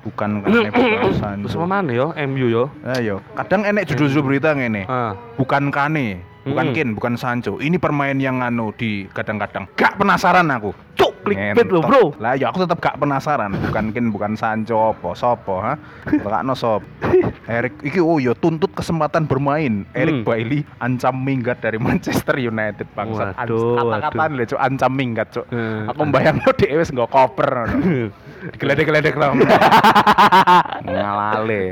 Bukan 0.02 0.42
karena 0.42 0.66
pembahasan. 0.68 1.36
terus 1.46 1.54
mana 1.56 1.86
yo 1.88 2.10
MU 2.20 2.46
yo 2.46 2.64
Ayo, 2.84 3.22
kadang 3.34 3.62
enek 3.62 3.86
judul-judul 3.86 4.22
berita 4.26 4.50
ngene. 4.50 4.82
ah 4.84 5.14
Bukan 5.34 5.70
Kane, 5.70 6.18
bukan 6.44 6.64
Hmm. 6.64 6.74
Kin, 6.74 6.88
bukan 6.92 7.14
Sancho. 7.14 7.56
Ini 7.56 7.76
permain 7.76 8.16
yang 8.16 8.40
anu 8.40 8.70
di 8.70 9.06
kadang-kadang. 9.08 9.66
Gak 9.72 9.96
penasaran 9.96 10.46
aku. 10.48 10.72
cuk 10.92 11.24
clickbait 11.24 11.72
lo 11.72 11.80
bro 11.80 12.12
Lah 12.20 12.36
ya 12.36 12.52
aku 12.52 12.62
tetap 12.62 12.76
gak 12.78 12.98
penasaran. 12.98 13.48
Bukan 13.56 13.90
Kin, 13.90 14.10
bukan 14.10 14.34
Sancho 14.34 14.92
apa, 14.92 15.12
sopo 15.12 15.58
ha? 15.58 15.74
Tekakno 16.04 16.52
sop. 16.52 16.84
Erik 17.48 17.80
iki 17.80 17.96
oh 17.96 18.18
ya 18.18 18.34
tuntut 18.34 18.70
kesempatan 18.70 19.24
bermain. 19.24 19.88
Erik 19.92 20.12
Hmm. 20.12 20.26
Bailey 20.26 20.60
ancam 20.78 21.16
minggat 21.16 21.58
dari 21.58 21.78
Manchester 21.78 22.36
United 22.36 22.84
bangsat. 22.92 23.32
An- 23.32 23.48
Waduh, 23.48 23.78
Kata-kataan 23.78 24.30
lho, 24.34 24.44
Cuk, 24.46 24.60
ancam 24.60 24.92
minggat, 24.92 25.26
Cuk. 25.30 25.46
Hmm. 25.48 25.88
Aku 25.88 26.00
mbayangno 26.04 26.50
dhewe 26.52 26.78
wis 26.78 26.90
nggo 26.90 27.06
koper 27.06 27.48
ngono. 27.48 27.76
Digeledek-geledek 28.52 29.14
lah. 29.14 29.32
Ngalale. 30.84 31.62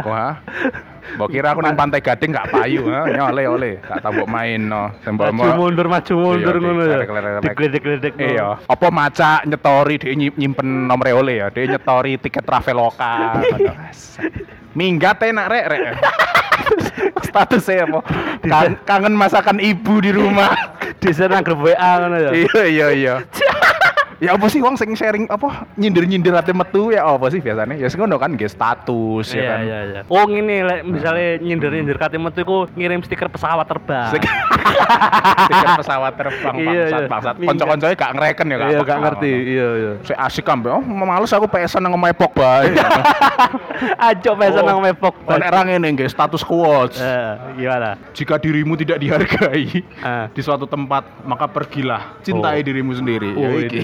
Aku 0.00 0.10
ha. 0.10 0.28
Mbok 1.14 1.28
kira 1.28 1.52
aku 1.52 1.60
ning 1.60 1.76
pantai 1.76 2.00
Gading 2.00 2.30
gak 2.32 2.48
payu. 2.48 2.88
Nyole 2.88 3.44
ole, 3.44 3.70
gak 3.84 4.00
tau 4.00 4.10
mbok 4.12 4.28
main 4.28 4.60
no. 4.64 4.90
Sembah 5.04 5.28
maju 5.30 5.52
mundur 5.60 5.86
maju 5.86 6.12
mundur 6.16 6.54
Iya, 6.56 6.62
ngono 6.64 6.82
ya 6.82 6.98
digledek-gledek. 7.44 8.12
Iya, 8.16 8.46
apa 8.64 8.86
maca 8.88 9.44
nyetori 9.44 9.94
dia 10.00 10.12
nyim- 10.16 10.36
nyimpen 10.36 10.88
nomor 10.88 11.06
ole 11.12 11.44
ya, 11.44 11.46
dia 11.52 11.68
nyetori 11.68 12.16
tiket 12.16 12.42
Traveloka. 12.42 13.40
Minggat 14.78 15.22
enak 15.22 15.46
rek 15.46 15.64
rek. 15.70 15.82
Statusnya 17.30 17.86
apa? 17.86 18.00
Kan- 18.42 18.78
kangen 18.82 19.14
masakan 19.14 19.62
ibu 19.62 20.02
di 20.02 20.10
rumah. 20.10 20.50
di 21.04 21.12
sana 21.12 21.44
grup 21.44 21.60
WA 21.68 21.90
ngono 22.00 22.16
ya 22.16 22.30
iya 22.32 22.62
iya 22.64 22.86
iya. 22.96 23.14
Ya 24.18 24.34
apa 24.34 24.46
sih 24.46 24.58
wong 24.58 24.74
sing 24.74 24.92
sharing 24.92 25.26
apa 25.26 25.66
nyindir-nyindir 25.74 26.30
ate 26.32 26.50
metu 26.50 26.90
ya 26.90 27.02
apa 27.04 27.26
sih 27.28 27.38
biasanya? 27.38 27.74
Ya 27.74 27.88
ngono 27.88 28.16
kan 28.16 28.32
nggih 28.32 28.46
status 28.46 29.30
ya 29.30 29.38
Iya 29.38 29.48
kan. 29.48 29.60
iya 29.60 29.78
iya. 29.84 30.00
Oh 30.06 30.24
ngene 30.24 30.56
lek 30.62 30.80
misalnya 30.84 31.28
nyindir-nyindir 31.38 31.96
kate 31.96 32.16
metu 32.16 32.40
iku 32.40 32.66
ngirim 32.72 33.00
stiker 33.00 33.28
pesawat 33.28 33.64
terbang. 33.64 34.10
Tiket 35.44 35.68
pesawat 35.76 36.12
terbang 36.14 36.54
Iya, 36.56 36.82
bangsat 36.84 37.00
iya. 37.00 37.08
bangsat. 37.08 37.34
Kanca-kancane 37.38 37.94
gak 37.94 38.10
ngereken 38.14 38.46
ya 38.46 38.56
Iya 38.64 38.78
gak 38.82 38.98
ngerti. 39.00 39.32
Iya 39.32 39.68
iya. 39.74 39.92
Saya 40.02 40.18
asik 40.24 40.44
kambe. 40.44 40.68
Oh, 40.68 40.80
males 40.80 41.30
aku 41.30 41.46
pesan 41.46 41.80
nang 41.80 41.92
omahe 41.92 42.12
Pogba. 42.12 42.62
Ajo 44.08 44.30
pesan 44.34 44.62
Oh, 44.62 44.66
nang 44.66 44.80
mepok. 44.80 45.14
Oh, 45.24 45.34
nek 45.34 45.48
ra 45.48 45.60
ngene 45.62 45.86
nggih 45.90 46.06
status 46.06 46.40
quotes. 46.40 46.96
Eh, 46.96 47.32
gimana? 47.56 47.98
Jika 48.12 48.36
dirimu 48.36 48.74
tidak 48.74 48.98
dihargai 48.98 49.82
Ah. 50.00 50.26
di 50.28 50.40
suatu 50.40 50.64
tempat, 50.64 51.04
maka 51.22 51.44
pergilah. 51.44 52.18
Cintai 52.20 52.60
Oh. 52.60 52.64
dirimu 52.64 52.92
sendiri. 52.92 53.30
Oh, 53.32 53.44
ya 53.44 53.66
iki. 53.66 53.82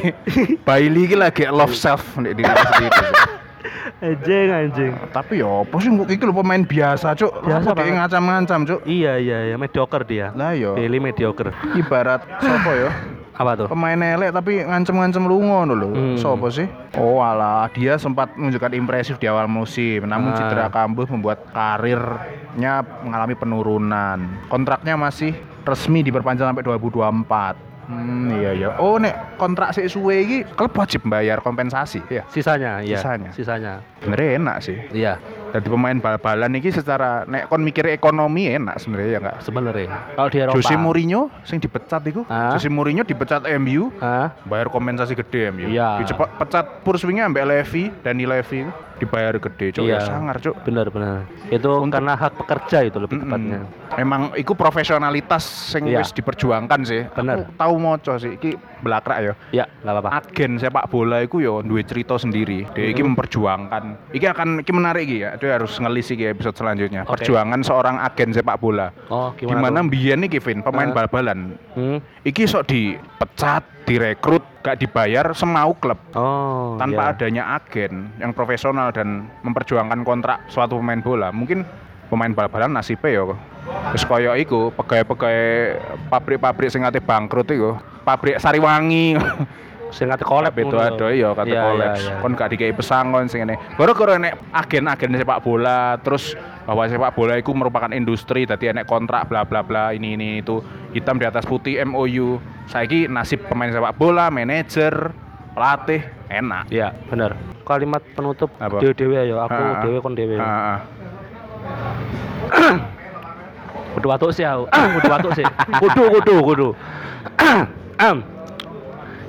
Bailey 0.63 1.05
iki 1.05 1.17
lagi 1.17 1.43
love 1.47 1.73
self 1.73 2.03
nek 2.17 2.33
diri 2.33 2.49
sendiri. 2.49 3.07
Anjing 4.05 4.49
anjing. 4.49 4.93
Tapi 5.11 5.41
ya 5.41 5.63
apa 5.63 5.75
sih 5.79 5.91
kok 5.91 6.09
iki 6.09 6.25
lho 6.25 6.33
pemain 6.33 6.63
biasa, 6.63 7.13
Cuk. 7.13 7.33
Biasa 7.45 7.69
banget. 7.73 7.95
ngacam-ngacam, 7.97 8.61
Cuk. 8.65 8.81
Iya 8.85 9.17
iya 9.17 9.39
iya 9.47 9.57
mediocre 9.57 10.05
dia. 10.05 10.33
Lah 10.33 10.53
yo. 10.53 10.75
Daily 10.75 10.97
mediocre. 10.97 11.53
Ibarat 11.75 12.25
sapa 12.39 12.73
ya? 12.73 12.91
Apa 13.41 13.57
tuh? 13.57 13.73
Pemain 13.73 13.97
elek 13.97 14.37
tapi 14.37 14.61
ngancem-ngancem 14.61 15.25
lu 15.25 15.41
ngono 15.41 15.73
lho. 15.73 15.89
Hmm. 15.89 16.17
Sopo 16.17 16.53
sih? 16.53 16.69
Oh 16.93 17.25
alah, 17.25 17.73
dia 17.73 17.97
sempat 17.97 18.37
menunjukkan 18.37 18.77
impresif 18.77 19.17
di 19.17 19.25
awal 19.25 19.49
musim. 19.49 20.05
Namun 20.05 20.33
Ah. 20.33 20.37
cedera 20.37 20.69
kambuh 20.69 21.09
membuat 21.09 21.49
karirnya 21.49 22.85
mengalami 23.01 23.33
penurunan. 23.33 24.19
Kontraknya 24.47 24.93
masih 24.95 25.33
resmi 25.65 26.05
diperpanjang 26.05 26.53
sampai 26.53 26.61
2024. 26.61 27.70
Hmm, 27.91 28.31
iya 28.39 28.51
iya. 28.55 28.69
Oh, 28.79 29.03
nek 29.03 29.35
kontrak 29.35 29.75
sik 29.75 29.91
suwe 29.91 30.23
iki 30.23 30.39
klub 30.55 30.71
wajib 30.79 31.03
bayar 31.11 31.43
kompensasi 31.43 31.99
ya. 32.07 32.23
Sisanya 32.31 32.79
iya. 32.87 33.03
Sisanya. 33.03 33.31
Sisanya. 33.35 33.73
Sebenarnya 33.99 34.29
enak 34.39 34.57
sih. 34.63 34.79
Iya. 34.95 35.19
Jadi 35.51 35.67
pemain 35.67 35.97
bal-balan 35.97 36.53
iki 36.55 36.71
secara 36.71 37.23
nek 37.25 37.47
kon 37.47 37.61
mikir 37.61 37.87
ekonomi 37.87 38.47
enak 38.49 38.79
sebenarnya 38.79 39.09
ya 39.09 39.19
enggak. 39.19 39.37
Sebenarnya 39.41 39.89
kalau 40.15 40.29
di 40.29 40.39
Eropa. 40.39 40.55
Jose 40.57 40.75
Mourinho 40.75 41.23
sing 41.43 41.59
dipecat 41.59 42.03
iku. 42.05 42.23
Ah. 42.27 42.55
Jose 42.55 42.69
Mourinho 42.69 43.03
dipecat 43.03 43.43
MU 43.57 43.91
Hah? 43.99 44.31
bayar 44.45 44.69
kompensasi 44.69 45.13
gede 45.15 45.51
MU. 45.51 45.69
Iya. 45.69 45.99
Dicepat 45.99 46.39
pecat 46.39 46.67
Purswingnya 46.81 47.27
ambek 47.27 47.45
Levy, 47.45 47.91
Dani 48.01 48.25
Levy 48.25 48.63
dibayar 48.97 49.33
gede, 49.33 49.73
cuk. 49.73 49.89
Iya. 49.89 49.97
Ya 49.97 50.01
sangar, 50.05 50.37
cuk. 50.39 50.53
Benar 50.61 50.93
benar. 50.93 51.25
Itu 51.49 51.73
Untuk- 51.73 51.89
karena 51.91 52.13
hak 52.15 52.37
pekerja 52.37 52.85
itu 52.85 53.01
lebih 53.01 53.17
Mm-mm. 53.17 53.27
tepatnya. 53.27 53.61
Emang 53.97 54.37
iku 54.37 54.53
profesionalitas 54.53 55.41
sing 55.73 55.89
Iya. 55.89 56.05
wis 56.05 56.13
diperjuangkan 56.13 56.81
sih. 56.85 57.09
Bener. 57.09 57.49
Aku 57.49 57.57
tahu 57.57 57.75
moco 57.81 58.13
sih 58.17 58.37
iki 58.37 58.53
belakrak 58.81 59.19
ya. 59.19 59.33
Ya, 59.53 59.65
nggak 59.81 59.95
apa-apa. 59.95 60.11
Agen 60.21 60.61
sepak 60.61 60.85
bola 60.89 61.25
iku 61.25 61.41
yo 61.41 61.65
duwe 61.65 61.81
cerita 61.81 62.21
sendiri. 62.21 62.69
Dia 62.71 62.87
iki 62.87 63.01
Mm-mm. 63.01 63.17
memperjuangkan. 63.17 64.13
Iki 64.13 64.27
akan 64.29 64.49
iki 64.61 64.73
menarik 64.75 65.03
iki 65.03 65.17
ya. 65.19 65.40
Dia 65.41 65.57
harus 65.57 65.73
ngelis 65.81 66.13
iki 66.13 66.29
episode 66.29 66.53
selanjutnya. 66.53 67.09
Oke. 67.09 67.25
Perjuangan 67.25 67.61
seorang 67.65 67.97
agen 67.97 68.37
sepak 68.37 68.61
bola. 68.61 68.93
Oh, 69.09 69.33
gimana? 69.33 69.81
Gimana 69.81 70.21
nih 70.21 70.29
Kevin, 70.29 70.61
pemain 70.61 70.93
Ah. 70.93 70.95
bal-balan. 71.01 71.57
Hmm? 71.73 71.99
Iki 72.21 72.45
sok 72.45 72.69
dipecat, 72.69 73.65
direkrut, 73.89 74.45
gak 74.61 74.77
dibayar 74.77 75.33
semau 75.33 75.73
klub. 75.73 75.97
Oh, 76.13 76.77
tanpa 76.77 77.09
iya. 77.09 77.13
adanya 77.17 77.45
agen 77.57 78.13
yang 78.21 78.37
profesional 78.37 78.93
dan 78.93 79.33
memperjuangkan 79.41 80.05
kontrak 80.05 80.45
suatu 80.53 80.77
pemain 80.77 81.01
bola 81.01 81.33
mungkin 81.33 81.65
pemain 82.11 82.35
bal-balan 82.35 82.75
nasibnya 82.75 83.23
ya 83.23 83.25
terus 83.95 84.03
koyo 84.03 84.35
iku 84.35 84.75
pegawai-pegawai 84.75 85.79
pabrik-pabrik 86.11 86.69
sing 86.73 86.83
ate 86.83 86.99
bangkrut 86.99 87.47
iku 87.47 87.79
pabrik 88.03 88.43
Sariwangi 88.43 89.15
sing 89.91 90.07
kate 90.11 90.25
collab 90.27 90.55
itu 90.55 90.71
ngono. 90.71 90.97
ada 90.97 91.07
iya 91.11 91.29
kata 91.35 91.51
Iya, 91.51 92.19
kon 92.23 92.33
gak 92.39 92.51
dikai 92.55 92.73
pesangon 92.75 93.27
sing 93.27 93.43
ngene 93.43 93.59
gara-gara 93.75 94.17
nek 94.17 94.35
agen-agen 94.55 95.19
sepak 95.19 95.43
bola 95.43 95.99
terus 96.01 96.35
bahwa 96.67 96.87
sepak 96.87 97.13
bola 97.15 97.35
itu 97.39 97.51
merupakan 97.51 97.91
industri 97.91 98.47
tadi 98.47 98.71
enek 98.71 98.87
kontrak 98.87 99.27
bla 99.27 99.43
bla 99.43 99.67
bla 99.67 99.91
ini 99.91 100.15
ini 100.15 100.29
itu 100.41 100.63
hitam 100.95 101.19
di 101.19 101.27
atas 101.27 101.45
putih 101.45 101.83
MOU 101.83 102.39
saiki 102.71 103.11
nasib 103.11 103.43
pemain 103.51 103.71
sepak 103.75 103.99
bola 103.99 104.31
manajer 104.31 105.11
pelatih 105.55 106.03
enak 106.31 106.71
Iya, 106.71 106.95
benar. 107.11 107.35
Kalimat 107.67 108.03
penutup 108.15 108.51
dewe-dewe 108.59 109.19
ya, 109.31 109.47
aku 109.47 109.55
ah. 109.55 109.83
dewe 109.83 109.99
kon 110.03 110.15
dewe. 110.15 110.39
Ah. 110.39 110.83
Kudu 113.95 114.07
watuk 114.07 114.31
sih 114.31 114.47
aku. 114.47 114.67
Kudu 114.71 115.09
watuk 115.11 115.33
sih. 115.39 115.47
Kudu 115.83 116.03
kudu 116.19 116.35
kudu. 116.43 116.69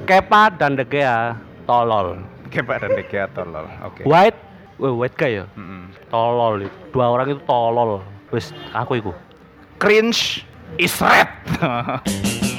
Kepa 0.05 0.53
dan 0.57 0.73
De 0.75 0.85
Gea 0.85 1.37
tolol. 1.69 2.21
Kepa 2.49 2.81
dan 2.81 2.91
De 2.97 3.03
Gea 3.05 3.29
tolol. 3.31 3.65
Oke. 3.85 4.01
White, 4.03 4.39
wah 4.81 4.93
white 4.97 5.17
guy 5.17 5.41
ya. 5.41 5.45
Mm-mm. 5.53 5.93
Tolol. 6.09 6.65
itu. 6.65 6.77
Dua 6.91 7.05
orang 7.13 7.27
itu 7.29 7.41
tolol. 7.45 8.01
Wes 8.33 8.55
aku 8.73 8.97
iku. 8.97 9.11
Cringe 9.77 10.45
is 10.77 10.93
red. 11.01 11.29